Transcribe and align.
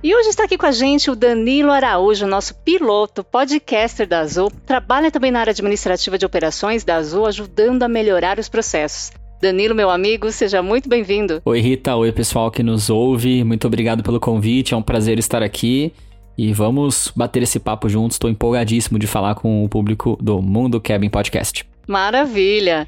E 0.00 0.14
hoje 0.14 0.28
está 0.28 0.44
aqui 0.44 0.56
com 0.56 0.66
a 0.66 0.70
gente 0.70 1.10
o 1.10 1.16
Danilo 1.16 1.72
Araújo, 1.72 2.24
nosso 2.24 2.54
piloto, 2.62 3.24
podcaster 3.24 4.06
da 4.06 4.20
Azul. 4.20 4.48
Trabalha 4.64 5.10
também 5.10 5.32
na 5.32 5.40
área 5.40 5.50
administrativa 5.50 6.16
de 6.16 6.24
operações 6.24 6.84
da 6.84 6.94
Azul, 6.94 7.26
ajudando 7.26 7.82
a 7.82 7.88
melhorar 7.88 8.38
os 8.38 8.48
processos. 8.48 9.10
Danilo, 9.42 9.74
meu 9.74 9.90
amigo, 9.90 10.30
seja 10.30 10.62
muito 10.62 10.88
bem-vindo. 10.88 11.42
Oi, 11.44 11.60
Rita. 11.60 11.96
Oi, 11.96 12.12
pessoal 12.12 12.48
que 12.48 12.62
nos 12.62 12.88
ouve. 12.88 13.42
Muito 13.42 13.66
obrigado 13.66 14.04
pelo 14.04 14.20
convite. 14.20 14.72
É 14.72 14.76
um 14.76 14.82
prazer 14.82 15.18
estar 15.18 15.42
aqui. 15.42 15.92
E 16.36 16.52
vamos 16.52 17.12
bater 17.16 17.42
esse 17.42 17.58
papo 17.58 17.88
juntos. 17.88 18.14
Estou 18.14 18.30
empolgadíssimo 18.30 19.00
de 19.00 19.08
falar 19.08 19.34
com 19.34 19.64
o 19.64 19.68
público 19.68 20.16
do 20.20 20.40
Mundo 20.40 20.80
Cabin 20.80 21.10
Podcast. 21.10 21.64
Maravilha! 21.88 22.86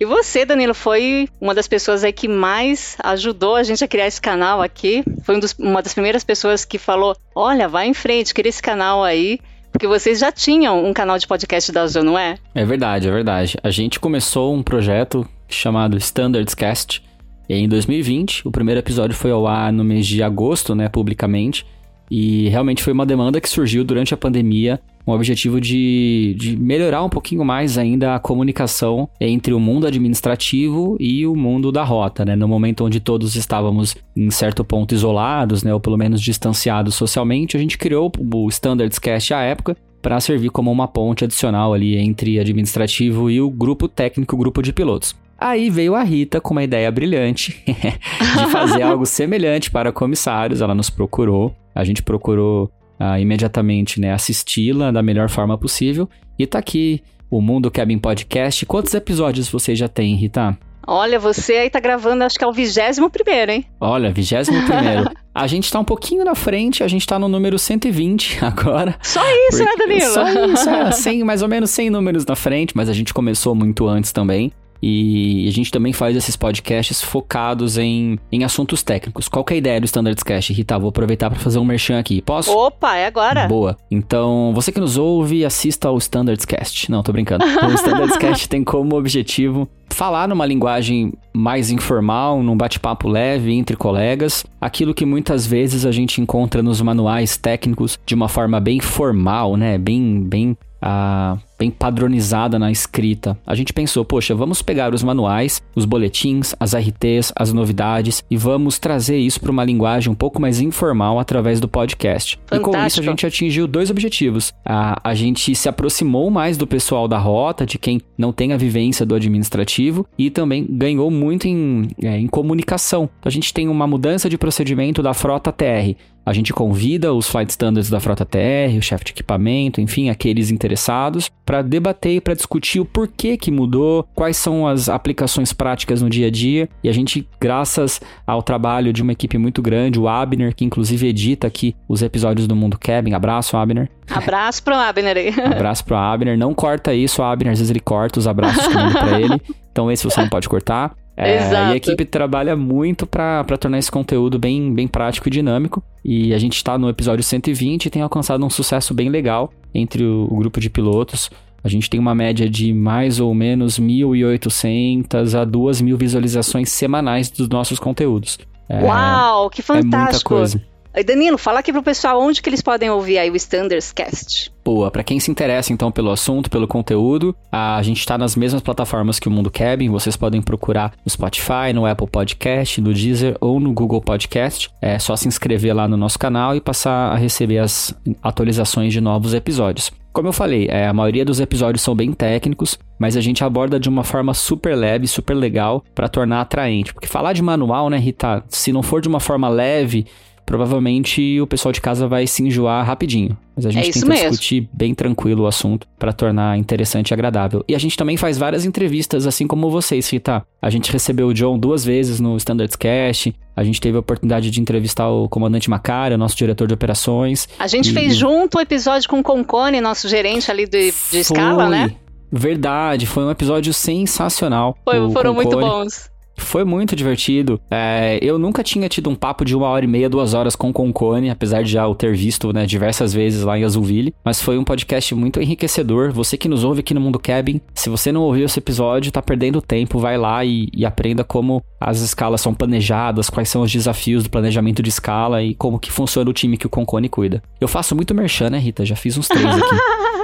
E 0.00 0.06
você, 0.06 0.46
Danilo, 0.46 0.72
foi 0.72 1.28
uma 1.38 1.54
das 1.54 1.68
pessoas 1.68 2.02
aí 2.02 2.12
que 2.12 2.26
mais 2.26 2.96
ajudou 3.04 3.54
a 3.54 3.62
gente 3.62 3.84
a 3.84 3.88
criar 3.88 4.06
esse 4.06 4.18
canal 4.18 4.62
aqui. 4.62 5.04
Foi 5.24 5.36
um 5.36 5.38
dos, 5.38 5.54
uma 5.58 5.82
das 5.82 5.92
primeiras 5.92 6.24
pessoas 6.24 6.64
que 6.64 6.78
falou: 6.78 7.14
olha, 7.34 7.68
vai 7.68 7.86
em 7.86 7.92
frente, 7.92 8.32
cria 8.32 8.48
esse 8.48 8.62
canal 8.62 9.04
aí. 9.04 9.38
Porque 9.70 9.86
vocês 9.86 10.18
já 10.18 10.32
tinham 10.32 10.84
um 10.84 10.94
canal 10.94 11.18
de 11.18 11.26
podcast 11.26 11.70
da 11.70 11.82
Azul, 11.82 12.02
não 12.02 12.18
é? 12.18 12.36
É 12.54 12.64
verdade, 12.64 13.08
é 13.08 13.10
verdade. 13.10 13.58
A 13.62 13.70
gente 13.70 14.00
começou 14.00 14.54
um 14.54 14.62
projeto 14.62 15.28
chamado 15.48 15.98
Standards 15.98 16.54
Cast 16.54 17.04
em 17.46 17.68
2020. 17.68 18.48
O 18.48 18.50
primeiro 18.50 18.80
episódio 18.80 19.14
foi 19.14 19.30
ao 19.30 19.46
ar 19.46 19.70
no 19.70 19.84
mês 19.84 20.06
de 20.06 20.22
agosto, 20.22 20.74
né, 20.74 20.88
publicamente. 20.88 21.66
E 22.10 22.48
realmente 22.48 22.82
foi 22.82 22.92
uma 22.92 23.06
demanda 23.06 23.40
que 23.40 23.48
surgiu 23.48 23.84
durante 23.84 24.12
a 24.12 24.16
pandemia 24.16 24.80
com 25.04 25.12
o 25.12 25.14
objetivo 25.14 25.60
de, 25.60 26.34
de 26.38 26.56
melhorar 26.56 27.02
um 27.02 27.08
pouquinho 27.08 27.44
mais 27.44 27.78
ainda 27.78 28.14
a 28.14 28.18
comunicação 28.18 29.08
entre 29.20 29.54
o 29.54 29.60
mundo 29.60 29.86
administrativo 29.86 30.96
e 31.00 31.26
o 31.26 31.34
mundo 31.34 31.72
da 31.72 31.82
rota, 31.82 32.24
né? 32.24 32.36
No 32.36 32.48
momento 32.48 32.84
onde 32.84 33.00
todos 33.00 33.36
estávamos 33.36 33.96
em 34.16 34.30
certo 34.30 34.64
ponto 34.64 34.94
isolados, 34.94 35.62
né? 35.62 35.72
Ou 35.72 35.80
pelo 35.80 35.96
menos 35.96 36.20
distanciados 36.20 36.94
socialmente, 36.94 37.56
a 37.56 37.60
gente 37.60 37.78
criou 37.78 38.10
o 38.18 38.48
Standards 38.48 38.98
Cast 38.98 39.32
à 39.32 39.42
época 39.42 39.76
para 40.02 40.20
servir 40.20 40.50
como 40.50 40.70
uma 40.70 40.88
ponte 40.88 41.24
adicional 41.24 41.74
ali 41.74 41.96
entre 41.96 42.38
administrativo 42.38 43.30
e 43.30 43.40
o 43.40 43.50
grupo 43.50 43.86
técnico, 43.86 44.34
o 44.34 44.38
grupo 44.38 44.62
de 44.62 44.72
pilotos. 44.72 45.14
Aí 45.40 45.70
veio 45.70 45.94
a 45.94 46.02
Rita 46.02 46.38
com 46.38 46.52
uma 46.52 46.62
ideia 46.62 46.90
brilhante 46.90 47.62
de 47.66 48.46
fazer 48.52 48.82
algo 48.82 49.06
semelhante 49.06 49.70
para 49.70 49.90
comissários. 49.90 50.60
Ela 50.60 50.74
nos 50.74 50.90
procurou, 50.90 51.56
a 51.74 51.82
gente 51.82 52.02
procurou 52.02 52.70
uh, 53.00 53.18
imediatamente, 53.18 53.98
né, 53.98 54.12
assisti-la 54.12 54.90
da 54.90 55.02
melhor 55.02 55.30
forma 55.30 55.56
possível. 55.56 56.06
E 56.38 56.46
tá 56.46 56.58
aqui 56.58 57.02
o 57.30 57.40
Mundo 57.40 57.70
Cabin 57.70 57.98
Podcast. 57.98 58.66
Quantos 58.66 58.92
episódios 58.92 59.48
você 59.48 59.74
já 59.74 59.88
tem, 59.88 60.14
Rita? 60.14 60.58
Olha, 60.86 61.18
você 61.18 61.54
aí 61.54 61.70
tá 61.70 61.78
gravando, 61.78 62.24
acho 62.24 62.36
que 62.36 62.44
é 62.44 62.46
o 62.46 62.52
vigésimo 62.52 63.08
primeiro, 63.08 63.52
hein? 63.52 63.64
Olha, 63.80 64.10
vigésimo 64.10 64.62
primeiro. 64.66 65.10
a 65.34 65.46
gente 65.46 65.70
tá 65.70 65.78
um 65.78 65.84
pouquinho 65.84 66.24
na 66.24 66.34
frente, 66.34 66.82
a 66.82 66.88
gente 66.88 67.06
tá 67.06 67.18
no 67.18 67.28
número 67.28 67.58
120 67.58 68.38
agora. 68.44 68.96
Só 69.00 69.22
isso, 69.48 69.64
né, 69.64 69.70
Danilo? 69.78 70.10
Só 70.10 70.28
isso, 70.28 70.68
é, 70.68 70.90
100, 70.90 71.24
mais 71.24 71.42
ou 71.42 71.48
menos 71.48 71.70
100 71.70 71.90
números 71.90 72.26
na 72.26 72.34
frente, 72.34 72.76
mas 72.76 72.88
a 72.88 72.92
gente 72.92 73.14
começou 73.14 73.54
muito 73.54 73.86
antes 73.86 74.12
também. 74.12 74.52
E 74.82 75.46
a 75.48 75.52
gente 75.52 75.70
também 75.70 75.92
faz 75.92 76.16
esses 76.16 76.36
podcasts 76.36 77.02
focados 77.02 77.76
em, 77.76 78.18
em 78.32 78.44
assuntos 78.44 78.82
técnicos. 78.82 79.28
Qual 79.28 79.44
que 79.44 79.54
é 79.54 79.56
a 79.56 79.58
ideia 79.58 79.80
do 79.80 79.84
Standards 79.84 80.22
Cast, 80.22 80.52
Rita? 80.52 80.78
Vou 80.78 80.88
aproveitar 80.88 81.28
para 81.30 81.38
fazer 81.38 81.58
um 81.58 81.64
merchan 81.64 81.98
aqui. 81.98 82.22
Posso? 82.22 82.50
Opa, 82.50 82.96
é 82.96 83.06
agora. 83.06 83.46
Boa. 83.46 83.76
Então, 83.90 84.52
você 84.54 84.72
que 84.72 84.80
nos 84.80 84.96
ouve, 84.96 85.44
assista 85.44 85.88
ao 85.88 85.98
Standards 85.98 86.44
Cast. 86.44 86.90
Não, 86.90 87.02
tô 87.02 87.12
brincando. 87.12 87.44
O 87.60 87.74
Standards 87.74 88.16
Cast 88.16 88.48
tem 88.48 88.64
como 88.64 88.96
objetivo 88.96 89.68
falar 89.90 90.28
numa 90.28 90.46
linguagem 90.46 91.12
mais 91.32 91.70
informal, 91.70 92.42
num 92.42 92.56
bate-papo 92.56 93.08
leve 93.08 93.52
entre 93.52 93.76
colegas, 93.76 94.44
aquilo 94.60 94.94
que 94.94 95.04
muitas 95.04 95.46
vezes 95.46 95.84
a 95.84 95.92
gente 95.92 96.20
encontra 96.20 96.62
nos 96.62 96.80
manuais 96.80 97.36
técnicos 97.36 97.98
de 98.06 98.14
uma 98.14 98.28
forma 98.28 98.58
bem 98.60 98.80
formal, 98.80 99.56
né? 99.56 99.76
Bem, 99.76 100.22
bem 100.22 100.56
a 100.80 101.36
bem 101.60 101.70
padronizada 101.70 102.58
na 102.58 102.72
escrita. 102.72 103.36
A 103.46 103.54
gente 103.54 103.70
pensou, 103.70 104.02
poxa, 104.02 104.34
vamos 104.34 104.62
pegar 104.62 104.94
os 104.94 105.02
manuais, 105.02 105.62
os 105.76 105.84
boletins, 105.84 106.54
as 106.58 106.74
RTs, 106.74 107.32
as 107.36 107.52
novidades 107.52 108.24
e 108.30 108.36
vamos 108.36 108.78
trazer 108.78 109.18
isso 109.18 109.38
para 109.38 109.50
uma 109.50 109.62
linguagem 109.62 110.10
um 110.10 110.14
pouco 110.14 110.40
mais 110.40 110.58
informal 110.58 111.18
através 111.18 111.60
do 111.60 111.68
podcast. 111.68 112.40
Fantástico. 112.46 112.56
E 112.56 112.72
com 112.72 112.86
isso 112.86 113.00
a 113.00 113.02
gente 113.02 113.26
atingiu 113.26 113.66
dois 113.66 113.90
objetivos. 113.90 114.54
A, 114.64 114.98
a 115.04 115.14
gente 115.14 115.54
se 115.54 115.68
aproximou 115.68 116.30
mais 116.30 116.56
do 116.56 116.66
pessoal 116.66 117.06
da 117.06 117.18
rota, 117.18 117.66
de 117.66 117.78
quem 117.78 118.00
não 118.16 118.32
tem 118.32 118.54
a 118.54 118.56
vivência 118.56 119.04
do 119.04 119.14
administrativo 119.14 120.06
e 120.16 120.30
também 120.30 120.66
ganhou 120.66 121.10
muito 121.10 121.46
em, 121.46 121.88
é, 122.02 122.16
em 122.16 122.26
comunicação. 122.26 123.10
A 123.22 123.28
gente 123.28 123.52
tem 123.52 123.68
uma 123.68 123.86
mudança 123.86 124.30
de 124.30 124.38
procedimento 124.38 125.02
da 125.02 125.12
frota 125.12 125.52
TR. 125.52 125.94
A 126.24 126.32
gente 126.32 126.52
convida 126.52 127.12
os 127.12 127.28
flight 127.28 127.50
standards 127.50 127.90
da 127.90 127.98
frota 127.98 128.24
TR, 128.24 128.76
o 128.78 128.82
chefe 128.82 129.06
de 129.06 129.12
equipamento, 129.12 129.80
enfim, 129.80 130.10
aqueles 130.10 130.50
interessados, 130.50 131.30
para 131.50 131.62
debater 131.62 132.12
e 132.12 132.20
para 132.20 132.32
discutir 132.32 132.78
o 132.78 132.84
porquê 132.84 133.36
que 133.36 133.50
mudou, 133.50 134.06
quais 134.14 134.36
são 134.36 134.68
as 134.68 134.88
aplicações 134.88 135.52
práticas 135.52 136.00
no 136.00 136.08
dia 136.08 136.28
a 136.28 136.30
dia. 136.30 136.68
E 136.80 136.88
a 136.88 136.92
gente, 136.92 137.28
graças 137.40 138.00
ao 138.24 138.40
trabalho 138.40 138.92
de 138.92 139.02
uma 139.02 139.10
equipe 139.10 139.36
muito 139.36 139.60
grande, 139.60 139.98
o 139.98 140.06
Abner, 140.06 140.54
que 140.54 140.64
inclusive 140.64 141.08
edita 141.08 141.48
aqui 141.48 141.74
os 141.88 142.02
episódios 142.02 142.46
do 142.46 142.54
Mundo 142.54 142.78
Cabin. 142.78 143.14
Abraço, 143.14 143.56
Abner. 143.56 143.90
Abraço 144.08 144.62
pro 144.62 144.76
Abner 144.76 145.16
aí. 145.16 145.34
Abraço 145.44 145.84
pro 145.84 145.96
Abner. 145.96 146.38
Não 146.38 146.54
corta 146.54 146.94
isso, 146.94 147.20
Abner. 147.20 147.52
Às 147.52 147.58
vezes 147.58 147.70
ele 147.70 147.80
corta 147.80 148.20
os 148.20 148.28
abraços 148.28 148.68
que 148.68 148.74
mando 148.74 148.92
pra 148.92 149.20
ele. 149.20 149.42
Então 149.72 149.90
esse 149.90 150.04
você 150.04 150.20
não 150.20 150.28
pode 150.28 150.48
cortar. 150.48 150.94
É, 151.16 151.36
Exato. 151.36 151.70
E 151.70 151.72
a 151.72 151.76
equipe 151.76 152.04
trabalha 152.04 152.54
muito 152.54 153.08
para 153.08 153.44
tornar 153.58 153.78
esse 153.78 153.90
conteúdo 153.90 154.38
bem, 154.38 154.72
bem 154.72 154.86
prático 154.86 155.26
e 155.26 155.32
dinâmico. 155.32 155.82
E 156.04 156.32
a 156.32 156.38
gente 156.38 156.54
está 156.54 156.78
no 156.78 156.88
episódio 156.88 157.24
120 157.24 157.86
e 157.86 157.90
tem 157.90 158.02
alcançado 158.02 158.46
um 158.46 158.50
sucesso 158.50 158.94
bem 158.94 159.08
legal 159.08 159.52
entre 159.74 160.04
o, 160.04 160.26
o 160.30 160.36
grupo 160.36 160.60
de 160.60 160.70
pilotos. 160.70 161.30
A 161.62 161.68
gente 161.68 161.90
tem 161.90 162.00
uma 162.00 162.14
média 162.14 162.48
de 162.48 162.72
mais 162.72 163.20
ou 163.20 163.34
menos 163.34 163.78
1.800 163.78 165.38
a 165.38 165.46
2.000 165.46 165.96
visualizações 165.96 166.70
semanais 166.70 167.30
dos 167.30 167.48
nossos 167.48 167.78
conteúdos. 167.78 168.38
É, 168.68 168.82
Uau, 168.82 169.50
que 169.50 169.62
fantástico! 169.62 169.94
É 169.94 169.98
muita 169.98 170.24
coisa. 170.24 170.69
Danilo, 171.06 171.38
fala 171.38 171.60
aqui 171.60 171.72
pro 171.72 171.82
pessoal 171.82 172.20
onde 172.20 172.42
que 172.42 172.48
eles 172.48 172.60
podem 172.60 172.90
ouvir 172.90 173.18
aí 173.18 173.30
o 173.30 173.36
Standards 173.36 173.92
Cast. 173.92 174.52
Boa, 174.64 174.90
para 174.90 175.04
quem 175.04 175.18
se 175.18 175.30
interessa 175.30 175.72
então 175.72 175.90
pelo 175.90 176.10
assunto, 176.10 176.50
pelo 176.50 176.66
conteúdo, 176.66 177.34
a 177.50 177.80
gente 177.82 178.00
está 178.00 178.18
nas 178.18 178.36
mesmas 178.36 178.60
plataformas 178.60 179.18
que 179.18 179.28
o 179.28 179.30
Mundo 179.30 179.50
Cabin, 179.50 179.88
vocês 179.88 180.16
podem 180.16 180.42
procurar 180.42 180.92
no 181.04 181.10
Spotify, 181.10 181.72
no 181.72 181.86
Apple 181.86 182.08
Podcast, 182.08 182.80
no 182.80 182.92
Deezer 182.92 183.36
ou 183.40 183.60
no 183.60 183.72
Google 183.72 184.00
Podcast. 184.00 184.68
É 184.82 184.98
só 184.98 185.16
se 185.16 185.28
inscrever 185.28 185.74
lá 185.74 185.86
no 185.86 185.96
nosso 185.96 186.18
canal 186.18 186.54
e 186.54 186.60
passar 186.60 187.12
a 187.12 187.16
receber 187.16 187.58
as 187.58 187.94
atualizações 188.22 188.92
de 188.92 189.00
novos 189.00 189.32
episódios. 189.32 189.90
Como 190.12 190.26
eu 190.26 190.32
falei, 190.32 190.66
é, 190.68 190.88
a 190.88 190.92
maioria 190.92 191.24
dos 191.24 191.38
episódios 191.38 191.82
são 191.82 191.94
bem 191.94 192.12
técnicos, 192.12 192.76
mas 192.98 193.16
a 193.16 193.20
gente 193.20 193.44
aborda 193.44 193.78
de 193.78 193.88
uma 193.88 194.02
forma 194.02 194.34
super 194.34 194.74
leve, 194.74 195.06
super 195.06 195.34
legal 195.34 195.84
para 195.94 196.08
tornar 196.08 196.40
atraente. 196.40 196.92
Porque 196.92 197.06
falar 197.06 197.32
de 197.32 197.42
manual, 197.42 197.88
né, 197.88 197.96
Rita, 197.96 198.42
se 198.48 198.72
não 198.72 198.82
for 198.82 199.00
de 199.00 199.06
uma 199.06 199.20
forma 199.20 199.48
leve, 199.48 200.06
provavelmente 200.50 201.40
o 201.40 201.46
pessoal 201.46 201.70
de 201.70 201.80
casa 201.80 202.08
vai 202.08 202.26
se 202.26 202.42
enjoar 202.42 202.84
rapidinho. 202.84 203.38
Mas 203.54 203.66
a 203.66 203.70
gente 203.70 203.88
é 203.88 203.92
tenta 203.92 204.06
mesmo. 204.06 204.30
discutir 204.30 204.68
bem 204.72 204.96
tranquilo 204.96 205.44
o 205.44 205.46
assunto 205.46 205.86
para 205.96 206.12
tornar 206.12 206.58
interessante 206.58 207.10
e 207.10 207.14
agradável. 207.14 207.64
E 207.68 207.74
a 207.76 207.78
gente 207.78 207.96
também 207.96 208.16
faz 208.16 208.36
várias 208.36 208.64
entrevistas, 208.64 209.28
assim 209.28 209.46
como 209.46 209.70
vocês, 209.70 210.10
Rita. 210.10 210.44
A 210.60 210.68
gente 210.68 210.90
recebeu 210.90 211.28
o 211.28 211.34
John 211.34 211.56
duas 211.56 211.84
vezes 211.84 212.18
no 212.18 212.36
Standards 212.36 212.74
Cast. 212.74 213.32
A 213.54 213.62
gente 213.62 213.80
teve 213.80 213.96
a 213.96 214.00
oportunidade 214.00 214.50
de 214.50 214.60
entrevistar 214.60 215.08
o 215.08 215.28
comandante 215.28 215.70
Macara, 215.70 216.18
nosso 216.18 216.36
diretor 216.36 216.66
de 216.66 216.74
operações. 216.74 217.48
A 217.56 217.68
gente 217.68 217.90
e... 217.90 217.94
fez 217.94 218.16
junto 218.16 218.58
o 218.58 218.60
episódio 218.60 219.08
com 219.08 219.20
o 219.20 219.22
Concone, 219.22 219.80
nosso 219.80 220.08
gerente 220.08 220.50
ali 220.50 220.66
de, 220.66 220.92
de 221.12 221.18
escala, 221.20 221.68
né? 221.68 221.94
Verdade, 222.32 223.06
foi 223.06 223.22
um 223.22 223.30
episódio 223.30 223.72
sensacional. 223.72 224.76
Foi, 224.84 225.12
foram 225.12 225.32
muito 225.32 225.56
bons. 225.56 226.10
Foi 226.42 226.64
muito 226.64 226.96
divertido. 226.96 227.60
É, 227.70 228.18
eu 228.22 228.38
nunca 228.38 228.62
tinha 228.62 228.88
tido 228.88 229.08
um 229.10 229.14
papo 229.14 229.44
de 229.44 229.56
uma 229.56 229.68
hora 229.68 229.84
e 229.84 229.88
meia, 229.88 230.08
duas 230.08 230.34
horas 230.34 230.56
com 230.56 230.70
o 230.70 230.72
Concone, 230.72 231.30
apesar 231.30 231.62
de 231.62 231.72
já 231.72 231.86
o 231.86 231.94
ter 231.94 232.14
visto 232.14 232.52
né, 232.52 232.66
diversas 232.66 233.12
vezes 233.12 233.42
lá 233.42 233.58
em 233.58 233.64
Azulville. 233.64 234.14
Mas 234.24 234.40
foi 234.40 234.58
um 234.58 234.64
podcast 234.64 235.14
muito 235.14 235.40
enriquecedor. 235.40 236.12
Você 236.12 236.36
que 236.36 236.48
nos 236.48 236.64
ouve 236.64 236.80
aqui 236.80 236.94
no 236.94 237.00
Mundo 237.00 237.18
Cabin, 237.18 237.60
se 237.74 237.88
você 237.88 238.10
não 238.10 238.22
ouviu 238.22 238.46
esse 238.46 238.58
episódio, 238.58 239.12
tá 239.12 239.22
perdendo 239.22 239.62
tempo, 239.62 239.98
vai 239.98 240.16
lá 240.16 240.44
e, 240.44 240.68
e 240.72 240.84
aprenda 240.84 241.24
como 241.24 241.62
as 241.80 242.00
escalas 242.00 242.40
são 242.40 242.54
planejadas, 242.54 243.30
quais 243.30 243.48
são 243.48 243.62
os 243.62 243.70
desafios 243.70 244.24
do 244.24 244.30
planejamento 244.30 244.82
de 244.82 244.88
escala 244.88 245.42
e 245.42 245.54
como 245.54 245.78
que 245.78 245.90
funciona 245.90 246.30
o 246.30 246.34
time 246.34 246.56
que 246.56 246.66
o 246.66 246.70
Concone 246.70 247.08
cuida. 247.08 247.42
Eu 247.60 247.68
faço 247.68 247.94
muito 247.94 248.14
merchan, 248.14 248.50
né, 248.50 248.58
Rita? 248.58 248.84
Já 248.84 248.96
fiz 248.96 249.16
uns 249.16 249.28
três 249.28 249.46
aqui. 249.46 249.76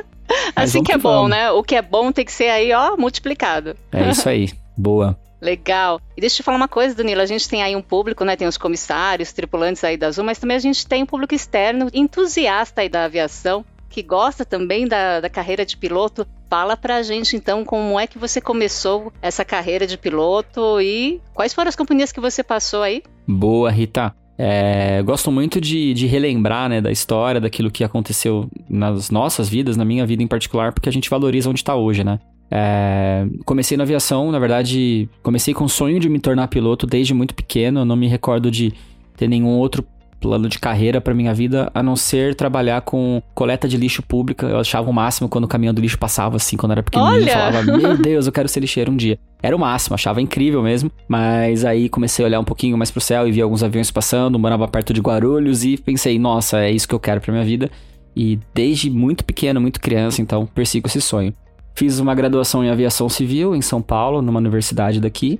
assim 0.55 0.83
que 0.83 0.93
é 0.93 0.99
bom, 0.99 1.29
né? 1.29 1.51
O 1.51 1.63
que 1.63 1.75
é 1.75 1.83
bom 1.83 2.13
tem 2.13 2.25
que 2.25 2.33
ser 2.33 2.49
aí, 2.49 2.73
ó, 2.73 2.97
multiplicado. 2.97 3.77
É 3.93 4.11
isso 4.11 4.29
aí. 4.29 4.51
Boa. 4.77 5.19
Legal. 5.41 6.01
E 6.17 6.21
deixa 6.21 6.35
eu 6.35 6.37
te 6.39 6.43
falar 6.43 6.57
uma 6.57 6.69
coisa, 6.69 6.95
Danilo. 6.95 7.21
A 7.21 7.27
gente 7.27 7.49
tem 7.49 7.63
aí 7.63 7.77
um 7.77 7.83
público, 7.83 8.25
né? 8.25 8.37
Tem 8.37 8.49
os 8.49 8.57
comissários, 8.57 9.33
tripulantes 9.33 9.85
aí 9.85 9.97
da 9.97 10.09
Azul, 10.09 10.25
mas 10.25 10.39
também 10.39 10.57
a 10.57 10.61
gente 10.61 10.87
tem 10.87 11.03
um 11.03 11.07
público 11.07 11.35
externo, 11.35 11.89
entusiasta 11.93 12.81
aí 12.81 12.89
da 12.89 13.05
aviação, 13.05 13.65
que 13.89 14.03
gosta 14.03 14.45
também 14.45 14.87
da, 14.87 15.21
da 15.21 15.29
carreira 15.29 15.65
de 15.65 15.77
piloto. 15.77 16.27
Fala 16.49 16.77
pra 16.77 17.03
gente 17.03 17.37
então 17.37 17.65
como 17.65 17.99
é 17.99 18.07
que 18.07 18.19
você 18.19 18.41
começou 18.41 19.13
essa 19.21 19.45
carreira 19.45 19.87
de 19.87 19.99
piloto 19.99 20.81
e 20.81 21.21
quais 21.35 21.53
foram 21.53 21.69
as 21.69 21.77
companhias 21.77 22.13
que 22.13 22.21
você 22.21 22.43
passou 22.43 22.83
aí? 22.83 23.03
Boa, 23.27 23.71
Rita. 23.71 24.15
É, 24.39 25.03
gosto 25.03 25.33
muito 25.33 25.61
de, 25.61 25.95
de, 25.95 26.07
relembrar 26.07 26.69
né, 26.69 26.81
da 26.81 26.93
história, 26.93 27.41
daquilo 27.41 27.71
que 27.71 27.83
aconteceu 27.83 28.51
nas 28.69 29.11
nossas 29.11 29.49
vidas, 29.49 29.79
na 29.79 29.85
minha 29.85 30.05
vida 30.05 30.23
em 30.23 30.27
particular, 30.27 30.73
porque 30.73 30.91
a 30.91 30.93
gente 30.93 31.09
valoriza 31.09 31.49
onde 31.49 31.61
está 31.61 31.75
hoje, 31.75 32.05
né? 32.05 32.19
É, 32.51 33.27
comecei 33.45 33.77
na 33.77 33.83
aviação, 33.83 34.31
na 34.31 34.39
verdade, 34.39 35.09
comecei 35.23 35.53
com 35.53 35.65
o 35.65 35.69
sonho 35.69 35.99
de 35.99 36.09
me 36.09 36.19
tornar 36.19 36.49
piloto 36.49 36.87
desde 36.87 37.13
muito 37.13 37.35
pequeno. 37.35 37.81
Eu 37.81 37.85
não 37.85 37.97
me 37.97 38.07
recordo 38.09 38.51
de 38.51 38.73
ter 39.17 39.29
nenhum 39.29 39.49
outro 39.49 39.85
plano 40.21 40.49
de 40.49 40.59
carreira 40.59 41.01
para 41.01 41.15
minha 41.15 41.33
vida, 41.35 41.71
a 41.75 41.83
não 41.83 41.95
ser 41.95 42.35
trabalhar 42.35 42.81
com 42.81 43.23
coleta 43.35 43.69
de 43.69 43.77
lixo 43.77 44.03
pública. 44.03 44.47
Eu 44.47 44.59
achava 44.59 44.89
o 44.89 44.93
máximo 44.93 45.29
quando 45.29 45.45
o 45.45 45.49
caminhão 45.49 45.75
do 45.75 45.81
lixo 45.81 45.99
passava, 45.99 46.37
assim, 46.37 46.57
quando 46.57 46.73
eu 46.73 46.75
era 46.75 46.83
pequenininho. 46.83 47.23
Olha! 47.23 47.31
Eu 47.31 47.53
falava, 47.53 47.77
meu 47.77 47.97
Deus, 47.97 48.27
eu 48.27 48.33
quero 48.33 48.49
ser 48.49 48.61
lixeiro 48.61 48.91
um 48.91 48.97
dia. 48.97 49.19
Era 49.43 49.55
o 49.55 49.59
máximo, 49.59 49.95
achava 49.95 50.21
incrível 50.21 50.63
mesmo. 50.63 50.91
Mas 51.07 51.65
aí 51.65 51.89
comecei 51.89 52.25
a 52.25 52.29
olhar 52.29 52.41
um 52.41 52.45
pouquinho 52.45 52.77
mais 52.77 52.91
pro 52.91 53.01
céu 53.01 53.29
e 53.29 53.33
vi 53.33 53.41
alguns 53.41 53.63
aviões 53.63 53.91
passando, 53.91 54.39
morava 54.39 54.67
perto 54.67 54.93
de 54.93 55.01
Guarulhos 55.01 55.65
e 55.65 55.77
pensei, 55.77 56.19
nossa, 56.19 56.61
é 56.61 56.71
isso 56.71 56.89
que 56.89 56.95
eu 56.95 57.01
quero 57.01 57.21
pra 57.21 57.33
minha 57.33 57.45
vida. 57.45 57.71
E 58.17 58.39
desde 58.55 58.89
muito 58.89 59.25
pequeno, 59.25 59.61
muito 59.61 59.81
criança, 59.81 60.23
então 60.23 60.47
persigo 60.47 60.89
esse 60.89 61.03
sonho. 61.03 61.35
Fiz 61.77 61.99
uma 61.99 62.15
graduação 62.15 62.65
em 62.65 62.71
aviação 62.71 63.07
civil 63.07 63.55
em 63.55 63.61
São 63.61 63.83
Paulo, 63.83 64.23
numa 64.23 64.39
universidade 64.39 64.99
daqui. 64.99 65.39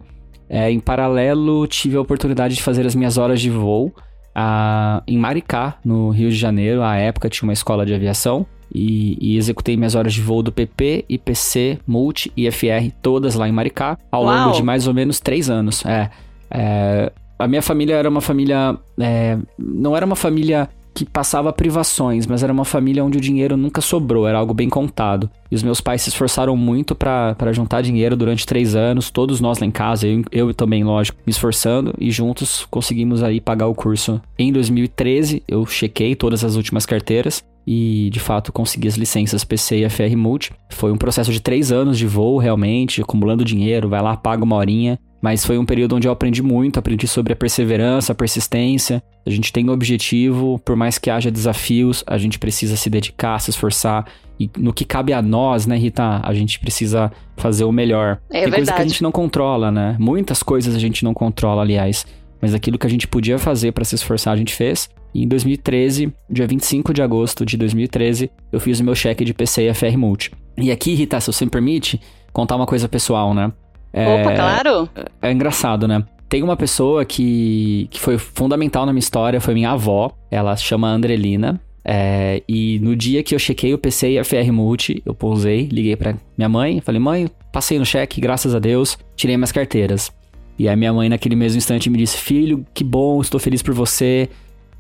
É, 0.51 0.71
em 0.71 0.79
paralelo, 0.79 1.67
tive 1.67 1.97
a 1.97 2.01
oportunidade 2.01 2.55
de 2.55 2.63
fazer 2.63 2.87
as 2.87 2.95
minhas 2.95 3.17
horas 3.17 3.41
de 3.41 3.49
voo 3.49 3.93
a, 4.35 5.03
em 5.07 5.17
Maricá, 5.17 5.79
no 5.83 6.11
Rio 6.11 6.29
de 6.29 6.37
Janeiro. 6.37 6.83
À 6.83 6.97
época 6.97 7.31
tinha 7.31 7.49
uma 7.49 7.55
escola 7.55 7.87
de 7.87 7.95
aviação. 7.95 8.45
E, 8.71 9.17
e, 9.19 9.39
executei 9.39 9.79
minhas 9.79 9.95
horas 9.95 10.13
de 10.13 10.21
voo 10.21 10.43
do 10.43 10.53
PP, 10.53 11.07
IPC, 11.09 11.79
Multi 11.87 12.31
e 12.37 12.51
FR, 12.51 12.91
todas 13.01 13.35
lá 13.35 13.49
em 13.49 13.53
Maricá, 13.53 13.97
ao 14.13 14.25
Uau. 14.25 14.37
longo 14.37 14.57
de 14.57 14.63
mais 14.63 14.87
ou 14.87 14.93
menos 14.93 15.19
três 15.21 15.49
anos. 15.49 15.87
É, 15.87 16.11
é, 16.51 17.13
a 17.39 17.49
minha 17.49 17.63
família 17.63 17.95
era 17.95 18.11
uma 18.11 18.21
família. 18.21 18.77
É, 19.01 19.39
não 19.59 19.97
era 19.97 20.05
uma 20.05 20.17
família 20.17 20.69
que 20.97 21.05
passava 21.05 21.53
privações, 21.53 22.27
mas 22.27 22.43
era 22.43 22.51
uma 22.51 22.65
família 22.65 23.05
onde 23.05 23.19
o 23.19 23.21
dinheiro 23.21 23.55
nunca 23.55 23.83
sobrou, 23.83 24.27
era 24.27 24.39
algo 24.39 24.55
bem 24.55 24.71
contado. 24.71 25.29
E 25.51 25.55
os 25.55 25.63
meus 25.63 25.79
pais 25.79 26.01
se 26.01 26.09
esforçaram 26.09 26.57
muito 26.57 26.95
para 26.95 27.53
juntar 27.53 27.83
dinheiro 27.83 28.17
durante 28.17 28.47
três 28.47 28.75
anos, 28.75 29.11
todos 29.11 29.39
nós 29.39 29.59
lá 29.59 29.67
em 29.67 29.71
casa, 29.71 30.07
eu, 30.07 30.25
eu 30.33 30.55
também, 30.55 30.83
lógico, 30.83 31.19
me 31.27 31.31
esforçando, 31.31 31.93
e 32.01 32.11
juntos 32.11 32.67
conseguimos 32.71 33.23
aí 33.23 33.43
pagar 33.43 33.67
o 33.67 33.75
curso. 33.75 34.23
Em 34.39 34.51
2013, 34.51 35.43
eu 35.47 35.67
chequei 35.67 36.17
todas 36.17 36.43
as 36.43 36.57
últimas 36.57 36.87
carteiras, 36.87 37.45
e 37.67 38.09
de 38.11 38.21
fato 38.21 38.53
consegui 38.53 38.89
as 38.89 38.97
licenças 38.97 39.45
PC 39.45 39.85
e 39.85 39.91
FR 39.91 40.17
Multi. 40.17 40.53
Foi 40.71 40.93
um 40.93 40.97
processo 40.97 41.31
de 41.31 41.41
três 41.41 41.71
anos 41.71 41.99
de 41.99 42.07
voo 42.07 42.39
realmente, 42.39 43.03
acumulando 43.03 43.45
dinheiro, 43.45 43.89
vai 43.89 44.01
lá, 44.01 44.17
paga 44.17 44.45
uma 44.45 44.57
horinha. 44.57 44.99
Mas 45.21 45.45
foi 45.45 45.59
um 45.59 45.65
período 45.65 45.97
onde 45.97 46.07
eu 46.07 46.13
aprendi 46.13 46.43
muito, 46.43 46.79
aprendi 46.79 47.09
sobre 47.09 47.33
a 47.33 47.37
perseverança, 47.37 48.13
a 48.13 48.15
persistência. 48.15 49.03
A 49.27 49.31
gente 49.31 49.53
tem 49.53 49.69
um 49.69 49.73
objetivo, 49.73 50.59
por 50.65 50.77
mais 50.77 50.99
que 50.99 51.11
haja 51.11 51.31
desafios, 51.31 52.05
a 52.07 52.19
gente 52.19 52.39
precisa 52.39 52.77
se 52.77 52.89
dedicar, 52.89 53.39
se 53.41 53.51
esforçar. 53.51 54.07
E 54.39 54.51
no 54.59 54.73
que 54.73 54.85
cabe 54.85 55.13
a 55.13 55.23
nós, 55.23 55.67
né, 55.67 55.77
Rita, 55.77 56.21
a 56.23 56.35
gente 56.35 56.61
precisa 56.61 57.11
fazer 57.37 57.65
o 57.65 57.73
melhor. 57.73 58.21
É 58.31 58.43
tem 58.43 58.53
coisas 58.53 58.75
que 58.75 58.83
a 58.83 58.87
gente 58.87 59.03
não 59.03 59.11
controla, 59.11 59.71
né? 59.71 59.97
Muitas 59.99 60.43
coisas 60.43 60.75
a 60.75 60.79
gente 60.79 61.03
não 61.03 61.15
controla, 61.15 61.63
aliás. 61.63 62.07
Mas 62.41 62.55
aquilo 62.55 62.79
que 62.79 62.87
a 62.87 62.91
gente 62.91 63.09
podia 63.09 63.39
fazer 63.39 63.73
para 63.73 63.85
se 63.85 63.95
esforçar, 63.95 64.35
a 64.35 64.37
gente 64.37 64.55
fez. 64.55 64.91
E 65.15 65.25
em 65.25 65.29
2013, 65.29 66.13
dia 66.29 66.47
25 66.47 66.93
de 66.93 67.01
agosto 67.01 67.47
de 67.47 67.57
2013, 67.57 68.31
eu 68.53 68.61
fiz 68.61 68.81
o 68.81 68.85
meu 68.85 68.95
cheque 68.95 69.25
de 69.25 69.33
PC 69.33 69.67
e 69.67 69.73
FR 69.73 69.97
Multi. 69.97 70.31
E 70.59 70.71
aqui, 70.71 70.95
Rita, 70.95 71.19
se 71.21 71.33
você 71.33 71.47
me 71.47 71.51
permite, 71.51 71.99
contar 72.33 72.57
uma 72.57 72.67
coisa 72.67 72.87
pessoal, 72.87 73.33
né? 73.33 73.51
É, 73.97 74.21
Opa, 74.21 74.35
claro! 74.35 74.89
É, 75.23 75.31
é 75.31 75.33
engraçado, 75.33 75.89
né? 75.89 76.05
Tem 76.29 76.43
uma 76.43 76.57
pessoa 76.57 77.05
que, 77.05 77.89
que 77.91 77.99
foi 77.99 78.19
fundamental 78.19 78.85
na 78.85 78.93
minha 78.93 79.01
história, 79.01 79.41
foi 79.41 79.55
minha 79.55 79.71
avó. 79.71 80.13
Ela 80.31 80.55
se 80.55 80.65
chama 80.65 80.89
Andrelina. 80.89 81.59
É, 81.83 82.43
e 82.49 82.79
no 82.81 82.95
dia 82.95 83.23
que 83.23 83.35
eu 83.35 83.39
chequei 83.39 83.73
o 83.73 83.79
PC 83.79 84.11
e 84.11 84.19
a 84.19 84.25
FR 84.25 84.51
Multi, 84.51 85.01
eu 85.07 85.15
pousei, 85.15 85.69
liguei 85.71 85.95
para 85.97 86.17
minha 86.37 86.49
mãe, 86.49 86.81
falei: 86.81 87.01
"Mãe, 87.01 87.29
passei 87.53 87.79
no 87.79 87.87
cheque, 87.87 88.21
graças 88.21 88.55
a 88.55 88.59
Deus, 88.59 88.99
tirei 89.15 89.37
minhas 89.37 89.53
carteiras". 89.53 90.13
E 90.59 90.69
aí 90.69 90.77
minha 90.77 90.93
mãe 90.93 91.09
naquele 91.09 91.37
mesmo 91.37 91.57
instante 91.57 91.89
me 91.89 91.97
disse: 91.97 92.19
"Filho, 92.19 92.67
que 92.75 92.83
bom, 92.85 93.21
estou 93.21 93.39
feliz 93.41 93.63
por 93.63 93.73
você. 93.73 94.29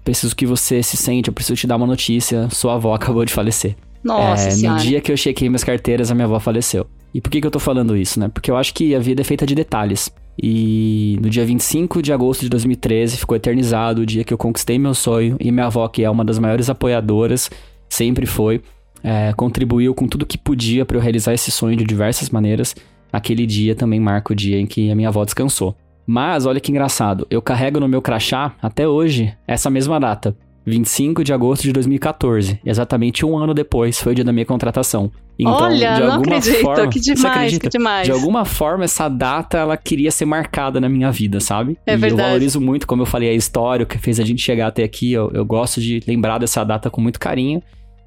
Preciso 0.05 0.35
que 0.37 0.45
você 0.45 0.83
se 0.83 0.97
sente, 0.97 1.29
eu 1.29 1.35
preciso 1.35 1.57
te 1.57 1.67
dar 1.67 1.77
uma 1.77 1.87
notícia. 1.87 2.51
Sua 2.51 2.75
avó 2.75 2.93
acabou 2.95 3.25
de 3.25 3.33
falecer". 3.33 3.77
Nossa 4.03 4.49
é, 4.49 4.69
No 4.69 4.77
dia 4.79 5.01
que 5.01 5.11
eu 5.11 5.17
chequei 5.17 5.49
minhas 5.49 5.65
carteiras, 5.65 6.11
a 6.11 6.15
minha 6.15 6.27
avó 6.27 6.39
faleceu. 6.39 6.87
E 7.17 7.21
por 7.23 7.31
que, 7.31 7.41
que 7.41 7.47
eu 7.47 7.51
tô 7.51 7.59
falando 7.59 7.97
isso, 7.97 8.21
né? 8.21 8.29
Porque 8.29 8.51
eu 8.51 8.59
acho 8.59 8.75
que 8.75 8.95
a 8.95 8.99
vida 8.99 9.23
é 9.23 9.25
feita 9.25 9.47
de 9.47 9.55
detalhes. 9.55 10.13
E 10.39 11.19
no 11.23 11.31
dia 11.31 11.47
25 11.47 12.03
de 12.03 12.13
agosto 12.13 12.43
de 12.43 12.51
2013 12.51 13.17
ficou 13.17 13.35
eternizado 13.35 14.03
o 14.03 14.07
dia 14.07 14.23
que 14.23 14.35
eu 14.35 14.37
conquistei 14.37 14.79
meu 14.79 14.93
sonho 14.93 15.35
e 15.41 15.51
minha 15.51 15.65
avó, 15.65 15.89
que 15.89 16.05
é 16.05 16.11
uma 16.11 16.23
das 16.23 16.39
maiores 16.39 16.69
apoiadoras, 16.69 17.51
sempre 17.89 18.27
foi, 18.27 18.61
é, 19.03 19.33
contribuiu 19.33 19.95
com 19.95 20.07
tudo 20.07 20.27
que 20.27 20.37
podia 20.37 20.85
para 20.85 20.99
eu 20.99 21.01
realizar 21.01 21.33
esse 21.33 21.51
sonho 21.51 21.75
de 21.75 21.85
diversas 21.85 22.29
maneiras. 22.29 22.77
Aquele 23.11 23.47
dia 23.47 23.75
também 23.75 23.99
marca 23.99 24.35
o 24.35 24.37
dia 24.37 24.61
em 24.61 24.67
que 24.67 24.91
a 24.91 24.95
minha 24.95 25.09
avó 25.09 25.25
descansou. 25.25 25.75
Mas 26.07 26.45
olha 26.45 26.61
que 26.61 26.71
engraçado, 26.71 27.27
eu 27.31 27.41
carrego 27.41 27.81
no 27.81 27.89
meu 27.89 28.03
crachá 28.03 28.55
até 28.61 28.87
hoje 28.87 29.33
essa 29.49 29.71
mesma 29.71 29.99
data. 29.99 30.37
25 30.67 31.25
de 31.25 31.33
agosto 31.33 31.63
de 31.63 31.73
2014. 31.73 32.61
Exatamente 32.63 33.25
um 33.25 33.39
ano 33.39 33.55
depois 33.55 33.99
foi 33.99 34.13
o 34.13 34.15
dia 34.15 34.25
da 34.25 34.33
minha 34.35 34.45
contratação. 34.45 35.11
Então, 35.39 35.55
Olha, 35.55 35.77
de 35.77 36.03
alguma 36.03 36.09
não 36.09 36.21
acredito, 36.21 36.61
forma, 36.63 36.89
que 36.89 36.99
demais, 36.99 37.59
que 37.59 37.69
demais. 37.69 38.07
De 38.07 38.13
alguma 38.13 38.45
forma, 38.45 38.85
essa 38.85 39.09
data, 39.09 39.59
ela 39.59 39.77
queria 39.77 40.11
ser 40.11 40.25
marcada 40.25 40.81
na 40.81 40.89
minha 40.89 41.11
vida, 41.11 41.41
sabe? 41.41 41.79
É 41.87 41.93
e 41.93 41.97
verdade. 41.97 42.23
eu 42.23 42.27
valorizo 42.27 42.61
muito, 42.61 42.87
como 42.87 43.03
eu 43.03 43.07
falei, 43.07 43.29
a 43.29 43.35
história, 43.35 43.85
o 43.85 43.87
que 43.87 43.99
fez 43.99 44.19
a 44.19 44.25
gente 44.25 44.41
chegar 44.41 44.69
até 44.69 44.83
aqui. 44.83 45.13
Eu, 45.13 45.31
eu 45.35 45.45
gosto 45.45 45.81
de 45.81 46.01
lembrar 46.07 46.39
dessa 46.39 46.65
data 46.65 46.89
com 46.89 47.01
muito 47.01 47.21
carinho. 47.21 47.63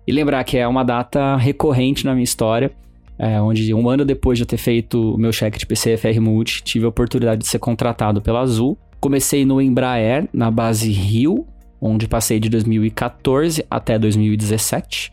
E 0.07 0.11
lembrar 0.11 0.43
que 0.43 0.57
é 0.57 0.67
uma 0.67 0.83
data 0.83 1.35
recorrente 1.35 2.03
na 2.03 2.13
minha 2.13 2.23
história. 2.23 2.71
É, 3.17 3.39
onde 3.39 3.73
um 3.73 3.87
ano 3.89 4.05
depois 4.05 4.37
de 4.39 4.43
eu 4.43 4.47
ter 4.47 4.57
feito 4.57 5.13
o 5.13 5.17
meu 5.17 5.31
cheque 5.31 5.59
de 5.59 5.65
PCFR 5.65 6.19
Multi, 6.21 6.63
tive 6.63 6.85
a 6.85 6.89
oportunidade 6.89 7.41
de 7.41 7.47
ser 7.47 7.59
contratado 7.59 8.21
pela 8.21 8.39
Azul. 8.39 8.77
Comecei 8.99 9.45
no 9.45 9.61
Embraer, 9.61 10.27
na 10.33 10.49
base 10.49 10.89
Rio, 10.89 11.45
onde 11.81 12.07
passei 12.07 12.39
de 12.39 12.49
2014 12.49 13.63
até 13.69 13.99
2017. 13.99 15.11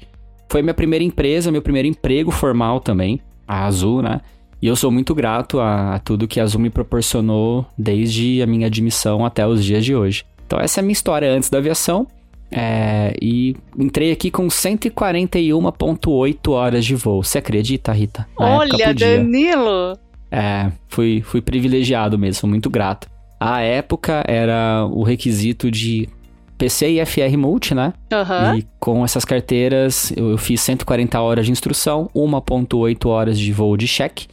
Foi 0.49 0.63
minha 0.63 0.75
primeira 0.75 1.05
empresa, 1.05 1.51
meu 1.51 1.63
primeiro 1.63 1.89
emprego 1.89 2.31
formal 2.31 2.81
também, 2.81 3.21
a 3.47 3.65
Azul, 3.65 4.03
né? 4.03 4.21
E 4.61 4.67
eu 4.67 4.77
sou 4.77 4.91
muito 4.91 5.15
grato 5.15 5.61
a, 5.61 5.95
a 5.95 5.99
tudo 5.99 6.27
que 6.27 6.41
a 6.41 6.43
Azul 6.43 6.61
me 6.61 6.71
proporcionou 6.71 7.67
desde 7.77 8.41
a 8.43 8.47
minha 8.47 8.67
admissão 8.67 9.25
até 9.25 9.47
os 9.47 9.65
dias 9.65 9.85
de 9.85 9.95
hoje. 9.95 10.25
Então 10.47 10.59
essa 10.59 10.79
é 10.79 10.81
a 10.81 10.85
minha 10.85 10.93
história 10.93 11.31
antes 11.31 11.51
da 11.51 11.59
aviação. 11.59 12.07
É, 12.51 13.15
e 13.21 13.57
entrei 13.77 14.13
aqui 14.13 14.31
com 14.31 14.47
141,8 14.47 16.51
horas 16.51 16.85
de 16.85 16.95
voo. 16.95 17.23
Você 17.23 17.39
acredita, 17.39 17.93
Rita? 17.93 18.27
Na 18.39 18.59
Olha, 18.59 18.95
Danilo! 18.95 19.99
É, 20.31 20.71
fui, 20.89 21.23
fui 21.23 21.41
privilegiado 21.41 22.19
mesmo, 22.19 22.49
muito 22.49 22.71
grato. 22.71 23.09
A 23.39 23.61
época 23.61 24.25
era 24.27 24.87
o 24.91 25.03
requisito 25.03 25.71
de 25.71 26.09
PC 26.57 26.89
e 26.91 27.05
FR 27.05 27.37
Multi, 27.37 27.75
né? 27.75 27.93
Uhum. 28.13 28.59
E 28.59 28.67
com 28.81 29.05
essas 29.05 29.25
carteiras 29.25 30.13
eu, 30.17 30.31
eu 30.31 30.39
fiz 30.39 30.61
140 30.61 31.21
horas 31.21 31.47
de 31.47 31.53
instrução, 31.53 32.11
1.8 32.15 33.07
horas 33.07 33.39
de 33.39 33.53
voo 33.53 33.77
de 33.77 33.87
cheque. 33.87 34.27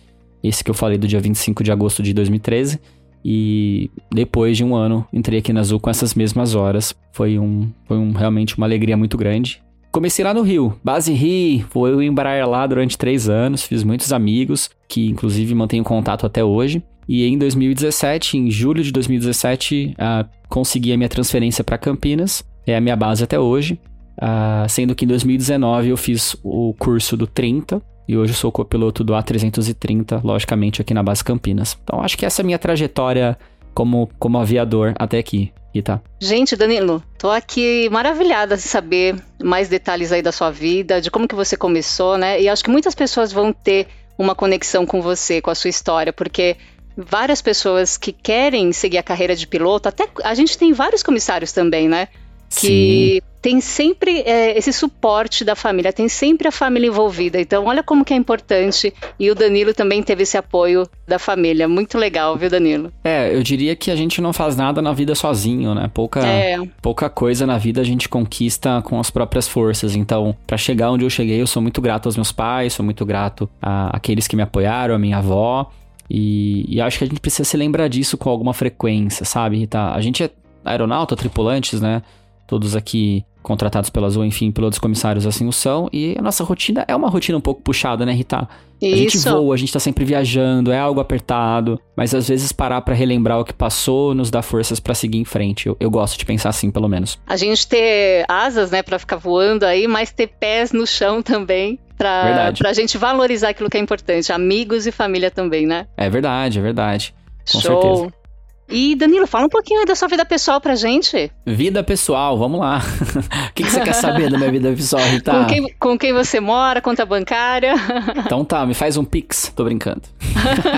Esse 0.43 0.63
que 0.63 0.69
eu 0.69 0.75
falei 0.75 0.97
do 0.97 1.07
dia 1.07 1.19
25 1.19 1.63
de 1.63 1.71
agosto 1.71 2.03
de 2.03 2.13
2013. 2.13 2.79
E 3.25 3.89
depois 4.11 4.57
de 4.57 4.65
um 4.65 4.75
ano, 4.75 5.07
entrei 5.13 5.39
aqui 5.39 5.53
na 5.53 5.61
Azul 5.61 5.79
com 5.79 5.89
essas 5.89 6.13
mesmas 6.13 6.55
horas. 6.55 6.93
Foi, 7.13 7.39
um, 7.39 7.71
foi 7.85 7.97
um, 7.97 8.11
realmente 8.11 8.57
uma 8.57 8.67
alegria 8.67 8.97
muito 8.97 9.17
grande. 9.17 9.63
Comecei 9.91 10.25
lá 10.25 10.33
no 10.33 10.41
Rio, 10.41 10.75
base 10.83 11.13
Rio, 11.13 11.65
vou 11.71 12.01
Embraer 12.01 12.49
lá 12.49 12.65
durante 12.65 12.97
três 12.97 13.29
anos, 13.29 13.61
fiz 13.61 13.83
muitos 13.83 14.11
amigos, 14.11 14.71
que 14.89 15.07
inclusive 15.07 15.53
mantenho 15.53 15.83
contato 15.83 16.25
até 16.25 16.43
hoje. 16.43 16.83
E 17.07 17.25
em 17.25 17.37
2017, 17.37 18.37
em 18.37 18.51
julho 18.51 18.83
de 18.83 18.91
2017, 18.91 19.95
uh, 19.97 20.29
consegui 20.49 20.93
a 20.93 20.97
minha 20.97 21.09
transferência 21.09 21.63
para 21.63 21.77
Campinas. 21.77 22.43
É 22.65 22.75
a 22.75 22.81
minha 22.81 22.95
base 22.95 23.23
até 23.23 23.39
hoje. 23.39 23.79
Uh, 24.17 24.69
sendo 24.69 24.93
que 24.93 25.05
em 25.05 25.07
2019 25.07 25.89
eu 25.89 25.97
fiz 25.97 26.35
o 26.43 26.73
curso 26.77 27.17
do 27.17 27.25
30 27.25 27.81
e 28.07 28.15
hoje 28.15 28.33
eu 28.33 28.37
sou 28.37 28.51
copiloto 28.51 29.03
do 29.03 29.13
A330, 29.13 30.21
logicamente 30.23 30.81
aqui 30.81 30.93
na 30.93 31.01
base 31.01 31.23
Campinas. 31.23 31.77
Então 31.83 32.01
acho 32.01 32.17
que 32.17 32.25
essa 32.25 32.41
é 32.41 32.43
a 32.43 32.45
minha 32.45 32.59
trajetória 32.59 33.37
como, 33.73 34.09
como 34.19 34.37
aviador 34.37 34.93
até 34.97 35.17
aqui. 35.17 35.51
E 35.73 35.81
tá. 35.81 35.99
Gente, 36.21 36.55
Danilo, 36.55 37.01
tô 37.17 37.31
aqui 37.31 37.89
maravilhada 37.89 38.55
de 38.55 38.61
saber 38.61 39.15
mais 39.43 39.67
detalhes 39.67 40.11
aí 40.11 40.21
da 40.21 40.31
sua 40.31 40.51
vida, 40.51 41.01
de 41.01 41.09
como 41.09 41.27
que 41.27 41.33
você 41.33 41.57
começou, 41.57 42.15
né? 42.15 42.39
E 42.39 42.47
acho 42.47 42.63
que 42.63 42.69
muitas 42.69 42.93
pessoas 42.93 43.31
vão 43.31 43.51
ter 43.51 43.87
uma 44.15 44.35
conexão 44.35 44.85
com 44.85 45.01
você, 45.01 45.41
com 45.41 45.49
a 45.49 45.55
sua 45.55 45.71
história, 45.71 46.13
porque 46.13 46.57
várias 46.95 47.41
pessoas 47.41 47.97
que 47.97 48.11
querem 48.11 48.71
seguir 48.71 48.97
a 48.97 49.03
carreira 49.03 49.35
de 49.35 49.47
piloto, 49.47 49.89
até 49.89 50.07
a 50.23 50.33
gente 50.33 50.57
tem 50.57 50.73
vários 50.73 51.03
comissários 51.03 51.51
também, 51.51 51.87
né? 51.87 52.07
Que 52.55 53.15
Sim. 53.15 53.27
tem 53.41 53.59
sempre 53.59 54.21
é, 54.21 54.55
esse 54.55 54.71
suporte 54.71 55.43
da 55.43 55.55
família, 55.55 55.91
tem 55.91 56.07
sempre 56.07 56.47
a 56.47 56.51
família 56.51 56.87
envolvida. 56.87 57.41
Então, 57.41 57.65
olha 57.65 57.81
como 57.81 58.05
que 58.05 58.13
é 58.13 58.15
importante. 58.15 58.93
E 59.19 59.31
o 59.31 59.35
Danilo 59.35 59.73
também 59.73 60.03
teve 60.03 60.21
esse 60.21 60.37
apoio 60.37 60.87
da 61.07 61.17
família. 61.17 61.67
Muito 61.67 61.97
legal, 61.97 62.37
viu, 62.37 62.51
Danilo? 62.51 62.93
É, 63.03 63.35
eu 63.35 63.41
diria 63.41 63.75
que 63.75 63.89
a 63.89 63.95
gente 63.95 64.21
não 64.21 64.31
faz 64.31 64.55
nada 64.55 64.83
na 64.83 64.93
vida 64.93 65.15
sozinho, 65.15 65.73
né? 65.73 65.89
Pouca, 65.91 66.19
é. 66.25 66.59
pouca 66.79 67.09
coisa 67.09 67.47
na 67.47 67.57
vida 67.57 67.81
a 67.81 67.83
gente 67.83 68.07
conquista 68.07 68.83
com 68.83 68.99
as 68.99 69.09
próprias 69.09 69.47
forças. 69.47 69.95
Então, 69.95 70.35
para 70.45 70.57
chegar 70.57 70.91
onde 70.91 71.03
eu 71.03 71.09
cheguei, 71.09 71.41
eu 71.41 71.47
sou 71.47 71.61
muito 71.61 71.81
grato 71.81 72.05
aos 72.07 72.15
meus 72.15 72.31
pais, 72.31 72.73
sou 72.73 72.85
muito 72.85 73.03
grato 73.03 73.49
a 73.59 73.97
aqueles 73.97 74.27
que 74.27 74.35
me 74.35 74.43
apoiaram, 74.43 74.93
a 74.93 74.99
minha 74.99 75.17
avó. 75.17 75.71
E, 76.09 76.65
e, 76.67 76.81
acho 76.81 76.97
que 76.97 77.03
a 77.03 77.07
gente 77.07 77.19
precisa 77.19 77.43
se 77.43 77.55
lembrar 77.57 77.87
disso 77.87 78.17
com 78.17 78.29
alguma 78.29 78.53
frequência, 78.53 79.25
sabe, 79.25 79.57
Rita? 79.57 79.91
A 79.91 80.01
gente 80.01 80.23
é 80.23 80.29
aeronauta, 80.65 81.15
tripulantes, 81.15 81.81
né? 81.81 82.01
Todos 82.45 82.75
aqui 82.75 83.25
contratados 83.43 83.89
pela 83.89 84.07
Azul, 84.07 84.25
enfim, 84.25 84.51
pilotos 84.51 84.79
comissários 84.79 85.27
assim 85.27 85.47
o 85.47 85.51
são. 85.51 85.89
E 85.91 86.15
a 86.17 86.21
nossa 86.21 86.43
rotina 86.43 86.85
é 86.87 86.95
uma 86.95 87.09
rotina 87.09 87.37
um 87.37 87.41
pouco 87.41 87.61
puxada, 87.61 88.05
né, 88.05 88.13
Rita? 88.13 88.47
Isso. 88.81 88.95
A 88.95 88.97
gente 88.97 89.17
voa, 89.19 89.55
a 89.55 89.57
gente 89.57 89.71
tá 89.71 89.79
sempre 89.79 90.03
viajando, 90.03 90.71
é 90.71 90.79
algo 90.79 90.99
apertado, 90.99 91.79
mas 91.95 92.13
às 92.13 92.27
vezes 92.27 92.51
parar 92.51 92.81
para 92.81 92.93
relembrar 92.93 93.39
o 93.39 93.45
que 93.45 93.53
passou 93.53 94.13
nos 94.13 94.29
dá 94.29 94.41
forças 94.41 94.79
para 94.79 94.93
seguir 94.93 95.19
em 95.19 95.25
frente. 95.25 95.67
Eu, 95.67 95.77
eu, 95.79 95.89
gosto 95.89 96.17
de 96.17 96.25
pensar 96.25 96.49
assim, 96.49 96.71
pelo 96.71 96.89
menos. 96.89 97.19
A 97.25 97.37
gente 97.37 97.67
ter 97.67 98.25
asas, 98.27 98.71
né, 98.71 98.81
para 98.81 98.99
ficar 98.99 99.17
voando 99.17 99.65
aí, 99.65 99.87
mas 99.87 100.11
ter 100.11 100.27
pés 100.27 100.71
no 100.71 100.87
chão 100.87 101.21
também. 101.21 101.79
Pra, 101.97 102.51
pra 102.57 102.73
gente 102.73 102.97
valorizar 102.97 103.49
aquilo 103.49 103.69
que 103.69 103.77
é 103.77 103.79
importante, 103.79 104.31
amigos 104.31 104.87
e 104.87 104.91
família 104.91 105.29
também, 105.29 105.65
né? 105.65 105.87
É 105.95 106.09
verdade, 106.09 106.59
é 106.59 106.61
verdade. 106.61 107.13
Com 107.51 107.59
Show. 107.59 107.81
certeza. 107.81 108.23
E 108.69 108.95
Danilo, 108.95 109.27
fala 109.27 109.45
um 109.45 109.49
pouquinho 109.49 109.85
da 109.85 109.93
sua 109.93 110.07
vida 110.07 110.25
pessoal 110.25 110.59
pra 110.59 110.75
gente. 110.75 111.31
Vida 111.45 111.83
pessoal, 111.83 112.37
vamos 112.37 112.59
lá. 112.59 112.79
o 113.49 113.53
que, 113.53 113.63
que, 113.63 113.69
você 113.69 113.81
quer 113.81 113.93
saber 113.93 114.31
da 114.31 114.37
minha 114.37 114.51
vida 114.51 114.69
pessoal, 114.69 115.03
Rita? 115.03 115.31
Com 115.31 115.45
quem, 115.45 115.73
com 115.79 115.97
quem 115.97 116.13
você 116.13 116.39
mora, 116.39 116.81
conta 116.81 117.05
bancária. 117.05 117.75
então 118.25 118.43
tá, 118.43 118.65
me 118.65 118.73
faz 118.73 118.97
um 118.97 119.03
pix, 119.03 119.51
tô 119.55 119.65
brincando. 119.65 120.01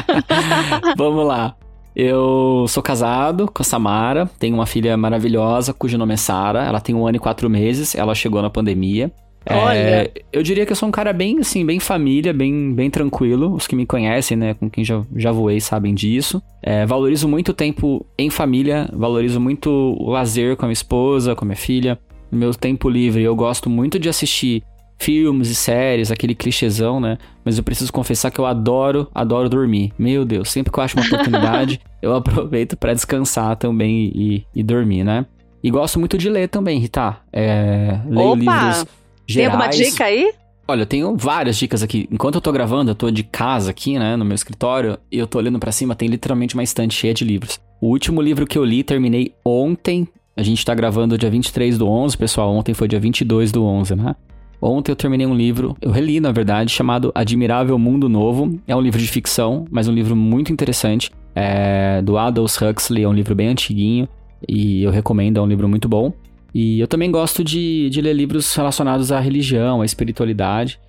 vamos 0.98 1.26
lá. 1.26 1.56
Eu 1.96 2.66
sou 2.68 2.84
casado 2.84 3.50
com 3.50 3.62
a 3.62 3.66
Samara, 3.66 4.30
tenho 4.38 4.56
uma 4.56 4.66
filha 4.66 4.98
maravilhosa 4.98 5.74
cujo 5.74 5.98
nome 5.98 6.16
é 6.16 6.18
Sara. 6.18 6.66
Ela 6.66 6.82
tem 6.82 6.94
um 6.94 7.08
ano 7.08 7.16
e 7.16 7.20
quatro 7.20 7.50
meses, 7.50 7.96
ela 7.96 8.14
chegou 8.14 8.42
na 8.42 8.50
pandemia. 8.50 9.10
Olha. 9.50 9.78
É, 9.78 10.12
eu 10.34 10.42
diria 10.42 10.66
que 10.66 10.72
eu 10.72 10.76
sou 10.76 10.90
um 10.90 10.92
cara 10.92 11.14
bem, 11.14 11.40
assim, 11.40 11.66
bem 11.66 11.80
família, 11.80 12.34
bem, 12.34 12.74
bem 12.74 12.90
tranquilo. 12.90 13.54
Os 13.54 13.68
que 13.68 13.76
me 13.76 13.86
conhecem, 13.86 14.36
né, 14.36 14.54
com 14.56 14.70
quem 14.70 14.84
já, 14.84 15.04
já 15.16 15.32
voei, 15.32 15.60
sabem 15.60 15.94
disso. 15.94 16.42
É, 16.62 16.86
valorizo 16.86 17.28
muito 17.28 17.50
o 17.50 17.54
tempo 17.54 18.06
em 18.18 18.30
família, 18.30 18.90
valorizo 18.92 19.40
muito 19.40 19.70
o 19.70 20.10
lazer 20.10 20.56
com 20.56 20.66
a 20.66 20.68
minha 20.68 20.74
esposa, 20.74 21.36
com 21.36 21.46
a 21.46 21.48
minha 21.48 21.58
filha. 21.58 22.00
Meu 22.32 22.54
tempo 22.54 22.90
livre, 22.90 23.22
eu 23.24 23.36
gosto 23.36 23.70
muito 23.70 24.00
de 24.00 24.10
assistir 24.10 24.64
filmes 24.98 25.50
e 25.50 25.56
séries, 25.56 26.10
aquele 26.10 26.34
clichêzão, 26.34 27.00
né? 27.00 27.18
Mas 27.44 27.58
eu 27.58 27.64
preciso 27.64 27.94
confessar 27.94 28.32
que 28.32 28.40
eu 28.40 28.46
adoro, 28.46 29.08
adoro 29.14 29.48
dormir. 29.48 29.94
Meu 30.00 30.26
Deus, 30.26 30.50
sempre 30.50 30.72
que 30.72 30.80
eu 30.80 30.84
acho 30.84 30.98
uma 30.98 31.06
oportunidade, 31.06 31.80
eu 32.02 32.16
aproveito 32.16 32.76
para 32.76 32.94
descansar 32.94 33.56
também 33.58 34.12
e, 34.16 34.46
e, 34.56 34.64
dormir, 34.64 35.04
né? 35.04 35.26
E 35.62 35.70
gosto 35.70 36.00
muito 36.00 36.18
de 36.18 36.30
ler 36.30 36.48
também, 36.48 36.80
Rita. 36.80 37.18
É, 37.32 38.00
leio 38.08 38.30
Opa! 38.30 38.38
livros 38.38 38.86
Gerais. 39.28 39.36
Tem 39.36 39.46
alguma 39.46 39.68
dica 39.70 40.06
aí? 40.06 40.34
Olha, 40.68 40.82
eu 40.82 40.86
tenho 40.86 41.16
várias 41.16 41.58
dicas 41.58 41.84
aqui. 41.84 42.08
Enquanto 42.12 42.36
eu 42.36 42.42
tô 42.42 42.52
gravando, 42.52 42.90
eu 42.92 42.96
tô 42.96 43.12
de 43.12 43.24
casa 43.24 43.70
aqui, 43.70 44.00
né, 44.00 44.16
no 44.16 44.26
meu 44.26 44.34
escritório, 44.34 44.98
e 45.12 45.18
eu 45.18 45.28
tô 45.28 45.38
olhando 45.38 45.60
para 45.60 45.72
cima, 45.72 45.94
tem 45.94 46.08
literalmente 46.08 46.56
uma 46.56 46.64
estante 46.64 46.96
cheia 46.96 47.14
de 47.14 47.24
livros. 47.24 47.60
O 47.80 47.90
último 47.90 48.22
livro 48.22 48.48
que 48.48 48.58
eu 48.58 48.66
li, 48.66 48.84
terminei 48.84 49.34
ontem. 49.46 50.08
A 50.36 50.42
gente 50.42 50.66
tá 50.66 50.74
gravando 50.74 51.18
dia 51.18 51.30
23 51.30 51.78
do 51.78 51.88
11, 51.88 52.18
pessoal. 52.18 52.52
Ontem 52.54 52.74
foi 52.74 52.88
dia 52.88 53.00
22 53.00 53.52
do 53.52 53.64
11, 53.64 53.96
né? 53.96 54.16
Ontem 54.62 54.92
eu 54.92 54.96
terminei 54.96 55.28
um 55.28 55.36
livro, 55.36 55.78
eu 55.82 55.92
reli 55.92 56.20
na 56.20 56.32
verdade, 56.32 56.72
chamado 56.72 57.12
Admirável 57.14 57.78
Mundo 57.78 58.10
Novo. 58.10 58.60
É 58.68 58.76
um 58.76 58.82
livro 58.82 59.00
de 59.00 59.08
ficção, 59.08 59.66
mas 59.70 59.88
um 59.88 59.94
livro 59.94 60.16
muito 60.16 60.52
interessante. 60.52 61.12
É 61.36 62.02
do 62.02 62.18
Aldous 62.18 62.60
Huxley, 62.60 63.04
é 63.04 63.08
um 63.08 63.14
livro 63.14 63.36
bem 63.36 63.50
antiguinho 63.50 64.08
e 64.48 64.82
eu 64.84 64.92
recomendo, 64.92 65.38
é 65.38 65.42
um 65.42 65.48
livro 65.48 65.70
muito 65.70 65.88
bom. 65.88 66.12
E 66.56 66.80
eu 66.80 66.88
também 66.88 67.12
gosto 67.12 67.44
de, 67.44 67.90
de 67.90 68.00
ler 68.00 68.14
livros 68.14 68.56
relacionados 68.56 69.12
à 69.12 69.20
religião, 69.20 69.82
à 69.82 69.86
espiritualidade. 69.86 70.80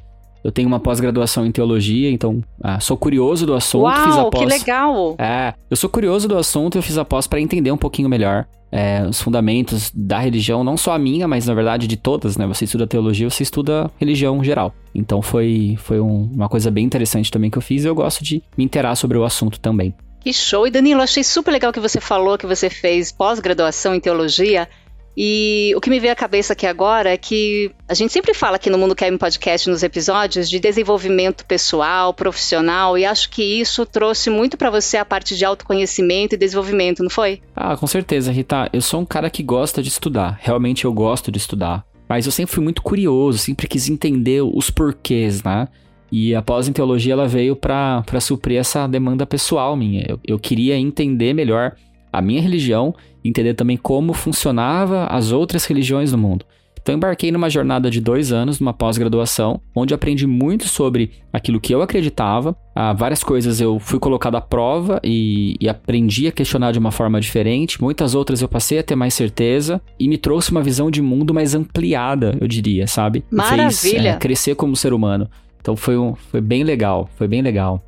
Eu 0.44 0.52
tenho 0.52 0.68
uma 0.68 0.78
pós-graduação 0.78 1.44
em 1.44 1.50
teologia, 1.50 2.08
então 2.08 2.40
ah, 2.62 2.78
sou 2.78 2.96
curioso 2.96 3.44
do 3.44 3.52
assunto. 3.52 3.82
Uau, 3.82 4.04
fiz 4.04 4.16
a 4.16 4.25
pós... 4.26 4.40
que 4.40 4.46
legal! 4.46 5.16
É, 5.18 5.54
eu 5.68 5.76
sou 5.76 5.90
curioso 5.90 6.28
do 6.28 6.38
assunto 6.38 6.76
e 6.76 6.78
eu 6.78 6.82
fiz 6.85 6.96
a 6.96 7.04
pós 7.04 7.26
para 7.26 7.40
entender 7.40 7.73
um 7.73 7.76
pouquinho 7.76 8.08
melhor 8.08 8.46
é, 8.70 9.04
os 9.08 9.20
fundamentos 9.20 9.90
da 9.92 10.20
religião, 10.20 10.62
não 10.62 10.76
só 10.76 10.92
a 10.92 10.99
minha, 11.00 11.26
mas 11.26 11.49
na 11.49 11.54
verdade 11.54 11.88
de 11.88 11.96
todas, 11.96 12.37
né? 12.37 12.46
Você 12.46 12.64
estuda 12.64 12.87
teologia, 12.87 13.28
você 13.28 13.42
estuda 13.42 13.90
religião 13.99 14.44
geral. 14.44 14.73
Então 14.94 15.20
foi, 15.20 15.76
foi 15.80 15.99
um, 15.99 16.30
uma 16.32 16.49
coisa 16.49 16.70
bem 16.70 16.85
interessante 16.85 17.28
também 17.28 17.50
que 17.50 17.58
eu 17.58 17.62
fiz 17.62 17.82
e 17.82 17.88
eu 17.88 17.94
gosto 17.94 18.23
de 18.23 18.40
me 18.56 18.62
interar 18.62 18.96
sobre 18.96 19.18
o 19.18 19.25
assunto 19.25 19.58
também. 19.58 19.92
Que 20.20 20.32
show! 20.32 20.64
E 20.64 20.70
Danilo, 20.70 21.02
achei 21.02 21.25
super 21.25 21.50
legal 21.50 21.73
que 21.73 21.80
você 21.80 22.00
falou 22.00 22.38
que 22.38 22.46
você 22.46 22.70
fez 22.70 23.11
pós-graduação 23.11 23.96
em 23.96 24.00
teologia. 24.00 24.68
E 25.16 25.73
o 25.75 25.80
que 25.80 25.88
me 25.88 25.99
veio 25.99 26.12
à 26.12 26.16
cabeça 26.16 26.52
aqui 26.52 26.66
agora 26.66 27.11
é 27.11 27.16
que 27.16 27.70
a 27.88 27.94
gente 27.94 28.12
sempre 28.12 28.35
fala 28.35 28.56
aqui 28.56 28.68
no 28.68 28.76
Mundo 28.76 28.94
Kevin 28.94 29.16
Podcast 29.16 29.70
nos 29.70 29.82
episódios 29.82 30.50
de 30.50 30.61
desenvolvimento 30.61 31.46
pessoal, 31.46 32.12
profissional, 32.12 32.99
e 32.99 33.06
acho 33.06 33.30
que 33.30 33.42
isso 33.42 33.87
trouxe 33.87 34.28
muito 34.28 34.58
para 34.58 34.68
você 34.68 34.99
a 34.99 35.06
parte 35.06 35.35
de 35.35 35.44
autoconhecimento 35.44 36.35
e 36.35 36.38
desenvolvimento, 36.38 37.02
não 37.02 37.08
foi? 37.08 37.40
Ah, 37.54 37.75
com 37.78 37.87
certeza, 37.87 38.30
Rita. 38.30 38.68
Eu 38.75 38.82
sou 38.82 39.00
um 39.00 39.06
cara 39.06 39.30
que 39.30 39.42
gosta 39.42 39.82
de 39.82 39.88
estudar. 39.88 40.38
Realmente 40.42 40.85
eu 40.85 40.92
gosto 40.92 41.32
de 41.32 41.38
estudar. 41.38 41.82
Mas 42.06 42.26
eu 42.26 42.32
sempre 42.32 42.54
fui 42.54 42.62
muito 42.62 42.82
curioso, 42.82 43.38
sempre 43.38 43.66
quis 43.66 43.88
entender 43.88 44.42
os 44.42 44.68
porquês, 44.68 45.42
né? 45.42 45.66
E 46.12 46.35
a 46.35 46.42
pós 46.42 46.68
em 46.68 46.73
teologia 46.73 47.14
ela 47.14 47.26
veio 47.26 47.56
para 47.56 48.04
suprir 48.20 48.58
essa 48.58 48.87
demanda 48.87 49.26
pessoal 49.26 49.75
minha. 49.75 50.04
Eu, 50.06 50.20
eu 50.25 50.38
queria 50.38 50.76
entender 50.76 51.32
melhor 51.32 51.75
a 52.12 52.23
minha 52.23 52.40
religião 52.40 52.94
entender 53.26 53.54
também 53.54 53.76
como 53.76 54.12
funcionava 54.12 55.06
as 55.06 55.33
outras 55.33 55.64
religiões 55.64 56.11
do 56.11 56.18
mundo. 56.18 56.45
Então 56.87 56.95
embarquei 56.95 57.33
numa 57.33 57.50
jornada 57.50 57.90
de 57.90 58.00
dois 58.00 58.30
anos, 58.30 58.61
numa 58.61 58.73
pós-graduação, 58.73 59.61
onde 59.75 59.92
aprendi 59.92 60.25
muito 60.25 60.68
sobre 60.68 61.11
aquilo 61.33 61.61
que 61.61 61.75
eu 61.75 61.83
acreditava. 61.83 62.56
Ah, 62.76 62.92
várias 62.92 63.25
coisas 63.25 63.61
eu 63.61 63.80
fui 63.80 63.99
colocado 63.99 64.37
à 64.37 64.40
prova 64.40 65.00
e, 65.02 65.56
e, 65.61 65.68
aprendi 65.68 66.28
a 66.28 66.33
questionar 66.33 66.71
de 66.71 66.78
uma 66.78 66.92
forma 66.92 67.21
diferente. 67.21 67.83
Muitas 67.83 68.14
outras 68.14 68.40
eu 68.40 68.47
passei 68.47 68.78
a 68.78 68.85
ter 68.85 68.95
mais 68.95 69.14
certeza 69.14 69.83
e 69.99 70.06
me 70.06 70.16
trouxe 70.16 70.52
uma 70.52 70.62
visão 70.62 70.88
de 70.88 71.02
mundo 71.02 71.35
mais 71.35 71.56
ampliada, 71.56 72.38
eu 72.40 72.47
diria, 72.47 72.87
sabe? 72.87 73.25
Maravilha! 73.33 73.71
fez 73.73 74.04
é, 74.04 74.16
crescer 74.16 74.54
como 74.54 74.76
ser 74.76 74.92
humano. 74.92 75.28
Então 75.61 75.75
foi, 75.75 75.99
um, 75.99 76.14
foi 76.14 76.40
bem 76.40 76.62
legal, 76.62 77.11
foi 77.16 77.26
bem 77.26 77.42
legal. 77.42 77.83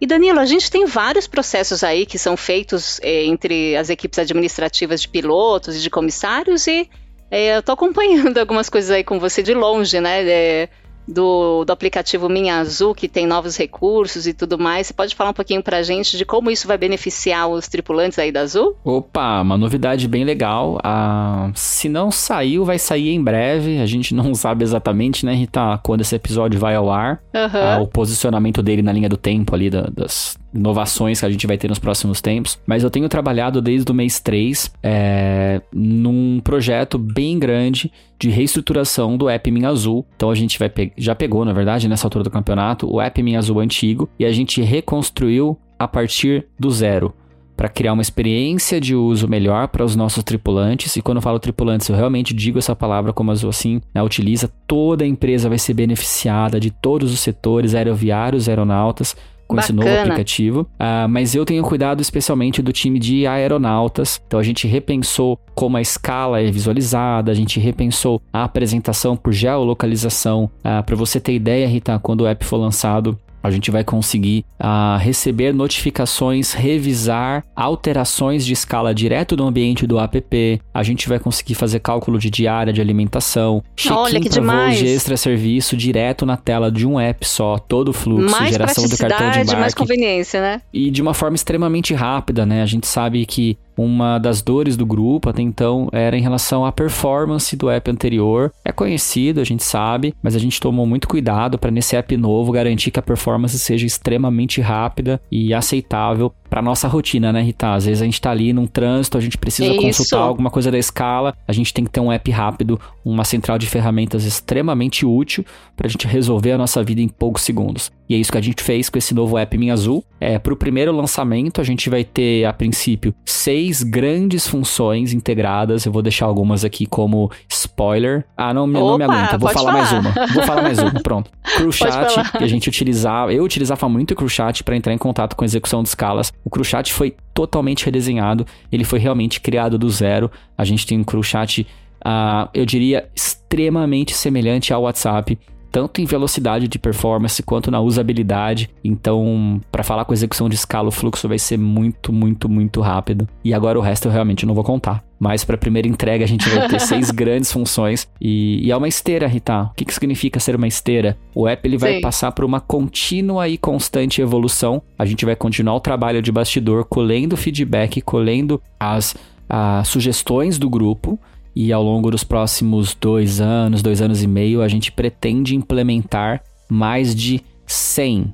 E 0.00 0.06
Danilo, 0.06 0.38
a 0.38 0.46
gente 0.46 0.70
tem 0.70 0.86
vários 0.86 1.26
processos 1.26 1.82
aí 1.82 2.06
que 2.06 2.18
são 2.18 2.36
feitos 2.36 3.00
é, 3.02 3.24
entre 3.24 3.76
as 3.76 3.90
equipes 3.90 4.18
administrativas 4.18 5.02
de 5.02 5.08
pilotos 5.08 5.76
e 5.76 5.80
de 5.80 5.90
comissários 5.90 6.66
e 6.66 6.88
é, 7.30 7.56
eu 7.56 7.60
estou 7.60 7.72
acompanhando 7.72 8.38
algumas 8.38 8.68
coisas 8.68 8.90
aí 8.90 9.02
com 9.02 9.18
você 9.18 9.42
de 9.42 9.54
longe, 9.54 10.00
né? 10.00 10.22
É, 10.28 10.68
do, 11.08 11.64
do 11.64 11.72
aplicativo 11.72 12.28
Minha 12.28 12.58
Azul, 12.58 12.94
que 12.94 13.08
tem 13.08 13.26
novos 13.26 13.56
recursos 13.56 14.26
e 14.26 14.34
tudo 14.34 14.58
mais. 14.58 14.86
Você 14.86 14.92
pode 14.92 15.14
falar 15.14 15.30
um 15.30 15.34
pouquinho 15.34 15.62
para 15.62 15.78
a 15.78 15.82
gente 15.82 16.18
de 16.18 16.24
como 16.24 16.50
isso 16.50 16.68
vai 16.68 16.76
beneficiar 16.76 17.48
os 17.48 17.66
tripulantes 17.66 18.18
aí 18.18 18.30
da 18.30 18.42
Azul? 18.42 18.76
Opa, 18.84 19.40
uma 19.40 19.56
novidade 19.56 20.06
bem 20.06 20.24
legal. 20.24 20.78
Ah, 20.84 21.50
se 21.54 21.88
não 21.88 22.10
saiu, 22.10 22.64
vai 22.64 22.78
sair 22.78 23.10
em 23.10 23.22
breve. 23.22 23.80
A 23.80 23.86
gente 23.86 24.14
não 24.14 24.34
sabe 24.36 24.62
exatamente, 24.62 25.24
né, 25.24 25.34
Rita, 25.34 25.80
quando 25.82 26.02
esse 26.02 26.14
episódio 26.14 26.60
vai 26.60 26.74
ao 26.74 26.90
ar. 26.90 27.20
Uhum. 27.34 27.50
Ah, 27.54 27.78
o 27.80 27.86
posicionamento 27.86 28.62
dele 28.62 28.82
na 28.82 28.92
linha 28.92 29.08
do 29.08 29.16
tempo 29.16 29.54
ali 29.54 29.70
da, 29.70 29.82
das 29.82 30.36
inovações 30.54 31.20
que 31.20 31.26
a 31.26 31.30
gente 31.30 31.46
vai 31.46 31.58
ter 31.58 31.68
nos 31.68 31.78
próximos 31.78 32.20
tempos. 32.20 32.58
Mas 32.66 32.82
eu 32.82 32.90
tenho 32.90 33.08
trabalhado 33.08 33.60
desde 33.60 33.90
o 33.90 33.94
mês 33.94 34.20
3 34.20 34.72
é, 34.82 35.60
num 35.72 36.40
projeto 36.40 36.98
bem 36.98 37.38
grande 37.38 37.92
de 38.18 38.30
reestruturação 38.30 39.16
do 39.16 39.28
app 39.28 39.50
Minha 39.50 39.68
Azul. 39.68 40.06
Então 40.16 40.30
a 40.30 40.34
gente 40.34 40.58
vai 40.58 40.68
pe 40.68 40.92
já 40.96 41.14
pegou, 41.14 41.44
na 41.44 41.52
verdade, 41.52 41.88
nessa 41.88 42.06
altura 42.06 42.24
do 42.24 42.30
campeonato, 42.30 42.90
o 42.92 43.00
app 43.00 43.22
Minha 43.22 43.38
Azul 43.38 43.60
antigo 43.60 44.08
e 44.18 44.24
a 44.24 44.32
gente 44.32 44.62
reconstruiu 44.62 45.58
a 45.78 45.86
partir 45.86 46.46
do 46.58 46.70
zero 46.70 47.14
para 47.58 47.68
criar 47.68 47.92
uma 47.92 48.02
experiência 48.02 48.80
de 48.80 48.94
uso 48.94 49.26
melhor 49.26 49.66
para 49.66 49.84
os 49.84 49.96
nossos 49.96 50.22
tripulantes. 50.22 50.94
E 50.94 51.02
quando 51.02 51.18
eu 51.18 51.22
falo 51.22 51.40
tripulantes, 51.40 51.88
eu 51.88 51.96
realmente 51.96 52.32
digo 52.32 52.56
essa 52.56 52.74
palavra 52.74 53.12
como 53.12 53.32
Azul 53.32 53.50
assim, 53.50 53.80
né, 53.92 54.00
utiliza. 54.00 54.48
Toda 54.64 55.02
a 55.02 55.08
empresa 55.08 55.48
vai 55.48 55.58
ser 55.58 55.74
beneficiada 55.74 56.60
de 56.60 56.70
todos 56.70 57.12
os 57.12 57.18
setores, 57.18 57.74
aeroviários, 57.74 58.48
aeronautas, 58.48 59.16
com 59.48 59.56
Bacana. 59.56 59.80
esse 59.80 59.88
novo 59.90 60.00
aplicativo. 60.00 60.60
Uh, 60.60 61.08
mas 61.08 61.34
eu 61.34 61.44
tenho 61.44 61.62
cuidado 61.64 62.02
especialmente 62.02 62.60
do 62.60 62.72
time 62.72 62.98
de 62.98 63.26
aeronautas. 63.26 64.20
Então 64.26 64.38
a 64.38 64.42
gente 64.42 64.68
repensou 64.68 65.40
como 65.54 65.78
a 65.78 65.80
escala 65.80 66.40
é 66.40 66.50
visualizada, 66.50 67.32
a 67.32 67.34
gente 67.34 67.58
repensou 67.58 68.22
a 68.32 68.44
apresentação 68.44 69.16
por 69.16 69.32
geolocalização. 69.32 70.44
Uh, 70.44 70.68
ah, 70.68 70.82
para 70.82 70.94
você 70.94 71.18
ter 71.18 71.32
ideia, 71.34 71.66
Rita, 71.66 71.98
quando 71.98 72.20
o 72.20 72.26
app 72.26 72.44
for 72.44 72.58
lançado, 72.58 73.18
a 73.48 73.50
gente 73.50 73.70
vai 73.70 73.82
conseguir 73.82 74.44
uh, 74.60 74.98
receber 74.98 75.52
notificações, 75.52 76.52
revisar 76.52 77.44
alterações 77.56 78.44
de 78.44 78.52
escala 78.52 78.94
direto 78.94 79.34
do 79.34 79.44
ambiente 79.44 79.86
do 79.86 79.98
app. 79.98 80.60
A 80.72 80.82
gente 80.82 81.08
vai 81.08 81.18
conseguir 81.18 81.54
fazer 81.54 81.80
cálculo 81.80 82.18
de 82.18 82.30
diária 82.30 82.72
de 82.72 82.80
alimentação, 82.80 83.62
check-in 83.74 84.28
para 84.28 84.66
voos 84.66 84.78
de 84.78 84.86
extra 84.86 85.16
serviço 85.16 85.76
direto 85.76 86.24
na 86.24 86.36
tela 86.36 86.70
de 86.70 86.86
um 86.86 87.00
app 87.00 87.26
só, 87.26 87.58
todo 87.58 87.88
o 87.88 87.92
fluxo, 87.92 88.30
mais 88.30 88.50
geração 88.50 88.86
do 88.86 88.96
cartão 88.96 89.30
de 89.30 89.40
embarque. 89.40 89.60
mais 89.60 89.74
conveniência, 89.74 90.40
né? 90.40 90.62
E 90.72 90.90
de 90.90 91.02
uma 91.02 91.14
forma 91.14 91.34
extremamente 91.34 91.94
rápida, 91.94 92.44
né? 92.44 92.62
A 92.62 92.66
gente 92.66 92.86
sabe 92.86 93.24
que 93.26 93.58
uma 93.78 94.18
das 94.18 94.42
dores 94.42 94.76
do 94.76 94.84
grupo 94.84 95.30
até 95.30 95.40
então 95.40 95.88
era 95.92 96.18
em 96.18 96.20
relação 96.20 96.66
à 96.66 96.72
performance 96.72 97.56
do 97.56 97.70
app 97.70 97.88
anterior. 97.90 98.52
É 98.64 98.72
conhecido, 98.72 99.40
a 99.40 99.44
gente 99.44 99.62
sabe, 99.62 100.12
mas 100.20 100.34
a 100.34 100.38
gente 100.38 100.60
tomou 100.60 100.84
muito 100.84 101.06
cuidado 101.06 101.56
para 101.56 101.70
nesse 101.70 101.94
app 101.94 102.16
novo 102.16 102.50
garantir 102.50 102.90
que 102.90 102.98
a 102.98 103.02
performance 103.02 103.56
seja 103.58 103.86
extremamente 103.86 104.60
rápida 104.60 105.20
e 105.30 105.54
aceitável 105.54 106.32
para 106.48 106.62
nossa 106.62 106.88
rotina, 106.88 107.32
né, 107.32 107.42
Rita? 107.42 107.74
Às 107.74 107.84
vezes 107.84 108.02
a 108.02 108.04
gente 108.04 108.20
tá 108.20 108.30
ali 108.30 108.52
num 108.52 108.66
trânsito, 108.66 109.18
a 109.18 109.20
gente 109.20 109.36
precisa 109.36 109.70
Isso. 109.70 109.82
consultar 109.82 110.20
alguma 110.20 110.50
coisa 110.50 110.70
da 110.70 110.78
escala, 110.78 111.34
a 111.46 111.52
gente 111.52 111.72
tem 111.74 111.84
que 111.84 111.90
ter 111.90 112.00
um 112.00 112.10
app 112.10 112.30
rápido, 112.30 112.80
uma 113.04 113.24
central 113.24 113.58
de 113.58 113.66
ferramentas 113.66 114.24
extremamente 114.24 115.04
útil 115.04 115.44
para 115.76 115.86
a 115.86 115.90
gente 115.90 116.06
resolver 116.06 116.52
a 116.52 116.58
nossa 116.58 116.82
vida 116.82 117.00
em 117.00 117.08
poucos 117.08 117.42
segundos. 117.42 117.92
E 118.08 118.14
é 118.14 118.18
isso 118.18 118.32
que 118.32 118.38
a 118.38 118.42
gente 118.42 118.62
fez 118.62 118.88
com 118.88 118.96
esse 118.96 119.14
novo 119.14 119.36
app 119.36 119.58
Minha 119.58 119.74
Azul. 119.74 120.02
É, 120.18 120.38
para 120.38 120.52
o 120.52 120.56
primeiro 120.56 120.90
lançamento, 120.92 121.60
a 121.60 121.64
gente 121.64 121.90
vai 121.90 122.02
ter, 122.02 122.46
a 122.46 122.52
princípio, 122.52 123.14
seis 123.24 123.67
grandes 123.82 124.46
funções 124.46 125.12
integradas. 125.12 125.84
Eu 125.84 125.92
vou 125.92 126.02
deixar 126.02 126.26
algumas 126.26 126.64
aqui 126.64 126.86
como 126.86 127.30
spoiler. 127.48 128.24
Ah, 128.36 128.52
não, 128.52 128.64
Opa, 128.64 128.72
não 128.72 128.98
me 128.98 129.04
aguenta. 129.04 129.38
Vou 129.38 129.50
falar, 129.50 129.72
falar, 129.72 129.72
mais 129.72 129.92
uma. 129.92 130.26
Vou 130.34 130.42
falar 130.44 130.62
mais 130.62 130.78
uma, 130.78 131.00
pronto. 131.02 131.30
CrewChat, 131.56 132.32
que 132.32 132.44
a 132.44 132.46
gente 132.46 132.68
utilizava, 132.68 133.32
eu 133.32 133.42
utilizava 133.42 133.88
muito 133.88 134.12
o 134.12 134.16
CrewChat 134.16 134.62
para 134.62 134.76
entrar 134.76 134.92
em 134.92 134.98
contato 134.98 135.34
com 135.34 135.44
execução 135.44 135.82
de 135.82 135.88
escalas. 135.88 136.32
O 136.44 136.50
CrewChat 136.50 136.92
foi 136.92 137.14
totalmente 137.34 137.84
redesenhado, 137.84 138.46
ele 138.70 138.84
foi 138.84 138.98
realmente 138.98 139.40
criado 139.40 139.78
do 139.78 139.88
zero. 139.90 140.30
A 140.56 140.64
gente 140.64 140.86
tem 140.86 140.98
um 140.98 141.04
CrewChat, 141.04 141.66
uh, 142.04 142.48
eu 142.52 142.66
diria, 142.66 143.08
extremamente 143.14 144.14
semelhante 144.14 144.72
ao 144.72 144.82
WhatsApp 144.82 145.38
tanto 145.70 146.00
em 146.00 146.04
velocidade 146.04 146.68
de 146.68 146.78
performance 146.78 147.42
quanto 147.42 147.70
na 147.70 147.80
usabilidade. 147.80 148.70
Então, 148.82 149.60
para 149.70 149.84
falar 149.84 150.04
com 150.04 150.12
execução 150.12 150.48
de 150.48 150.54
escala, 150.54 150.88
o 150.88 150.92
fluxo 150.92 151.28
vai 151.28 151.38
ser 151.38 151.58
muito, 151.58 152.12
muito, 152.12 152.48
muito 152.48 152.80
rápido. 152.80 153.28
E 153.44 153.52
agora 153.52 153.78
o 153.78 153.82
resto 153.82 154.08
eu 154.08 154.12
realmente 154.12 154.46
não 154.46 154.54
vou 154.54 154.64
contar. 154.64 155.04
Mas 155.18 155.44
para 155.44 155.56
a 155.56 155.58
primeira 155.58 155.88
entrega 155.88 156.24
a 156.24 156.28
gente 156.28 156.48
vai 156.48 156.68
ter 156.68 156.78
seis 156.80 157.10
grandes 157.10 157.50
funções 157.50 158.08
e, 158.20 158.64
e, 158.64 158.70
é 158.70 158.76
uma 158.76 158.86
esteira, 158.86 159.26
Rita. 159.26 159.64
O 159.64 159.74
que, 159.74 159.84
que 159.84 159.92
significa 159.92 160.38
ser 160.38 160.54
uma 160.54 160.68
esteira? 160.68 161.18
O 161.34 161.48
app 161.48 161.66
ele 161.66 161.76
vai 161.76 161.94
Sim. 161.94 162.00
passar 162.00 162.32
por 162.32 162.44
uma 162.44 162.60
contínua 162.60 163.48
e 163.48 163.58
constante 163.58 164.20
evolução. 164.20 164.80
A 164.98 165.04
gente 165.04 165.24
vai 165.24 165.34
continuar 165.34 165.74
o 165.74 165.80
trabalho 165.80 166.22
de 166.22 166.30
bastidor, 166.30 166.84
colhendo 166.84 167.36
feedback, 167.36 168.00
colhendo 168.00 168.62
as, 168.78 169.16
as 169.48 169.88
sugestões 169.88 170.58
do 170.58 170.70
grupo 170.70 171.18
e 171.60 171.72
ao 171.72 171.82
longo 171.82 172.08
dos 172.08 172.22
próximos 172.22 172.94
dois 172.94 173.40
anos, 173.40 173.82
dois 173.82 174.00
anos 174.00 174.22
e 174.22 174.28
meio, 174.28 174.62
a 174.62 174.68
gente 174.68 174.92
pretende 174.92 175.56
implementar 175.56 176.40
mais 176.70 177.12
de 177.12 177.42
100, 177.66 178.32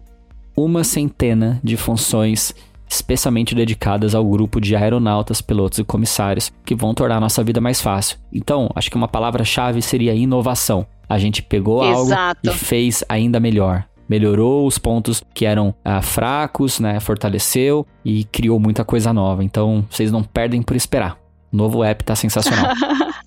uma 0.55 0.85
centena 0.85 1.59
de 1.65 1.75
funções 1.75 2.55
especialmente 2.87 3.55
dedicadas 3.55 4.15
ao 4.15 4.23
grupo 4.27 4.61
de 4.61 4.77
aeronautas, 4.77 5.41
pilotos 5.41 5.79
e 5.79 5.85
comissários, 5.85 6.53
que 6.67 6.75
vão 6.75 6.93
tornar 6.93 7.17
a 7.17 7.21
nossa 7.21 7.43
vida 7.43 7.63
mais 7.63 7.81
fácil. 7.81 8.19
Então, 8.31 8.69
acho 8.75 8.91
que 8.91 8.97
uma 8.97 9.09
palavra-chave 9.09 9.81
seria 9.81 10.15
inovação. 10.15 10.87
A 11.09 11.19
gente 11.19 11.43
pegou 11.43 11.83
Exato. 11.83 12.47
algo 12.47 12.59
e 12.59 12.63
fez 12.63 13.03
ainda 13.09 13.41
melhor. 13.41 13.87
Melhorou 14.07 14.67
os 14.67 14.77
pontos 14.77 15.25
que 15.33 15.47
eram 15.47 15.75
ah, 15.83 16.03
fracos, 16.03 16.79
né? 16.79 17.01
Fortaleceu 17.01 17.87
e 18.05 18.25
criou 18.25 18.61
muita 18.61 18.85
coisa 18.85 19.15
nova. 19.15 19.43
Então, 19.43 19.83
vocês 19.89 20.13
não 20.13 20.23
perdem 20.23 20.61
por 20.61 20.77
esperar. 20.77 21.17
O 21.55 21.57
novo 21.57 21.85
app 21.85 22.03
tá 22.03 22.17
sensacional. 22.17 22.75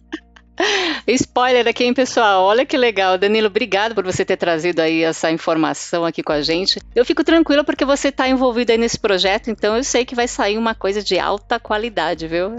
Spoiler 1.08 1.68
aqui, 1.68 1.84
hein, 1.84 1.94
pessoal? 1.94 2.44
Olha 2.44 2.66
que 2.66 2.76
legal. 2.76 3.18
Danilo, 3.18 3.48
obrigado 3.48 3.96
por 3.96 4.04
você 4.04 4.26
ter 4.26 4.38
trazido 4.38 4.82
aí 4.82 5.04
essa 5.04 5.32
informação 5.32 6.04
aqui 6.04 6.22
com 6.22 6.34
a 6.34 6.42
gente. 6.42 6.80
Eu 6.96 7.06
fico 7.06 7.24
tranquila 7.24 7.64
porque 7.64 7.86
você 7.86 8.10
está 8.10 8.28
envolvido 8.28 8.72
aí 8.72 8.78
nesse 8.78 9.00
projeto, 9.00 9.50
então 9.50 9.76
eu 9.76 9.84
sei 9.84 10.04
que 10.04 10.16
vai 10.16 10.28
sair 10.28 10.58
uma 10.58 10.76
coisa 10.76 11.02
de 11.02 11.18
alta 11.18 11.60
qualidade, 11.60 12.28
viu? 12.28 12.52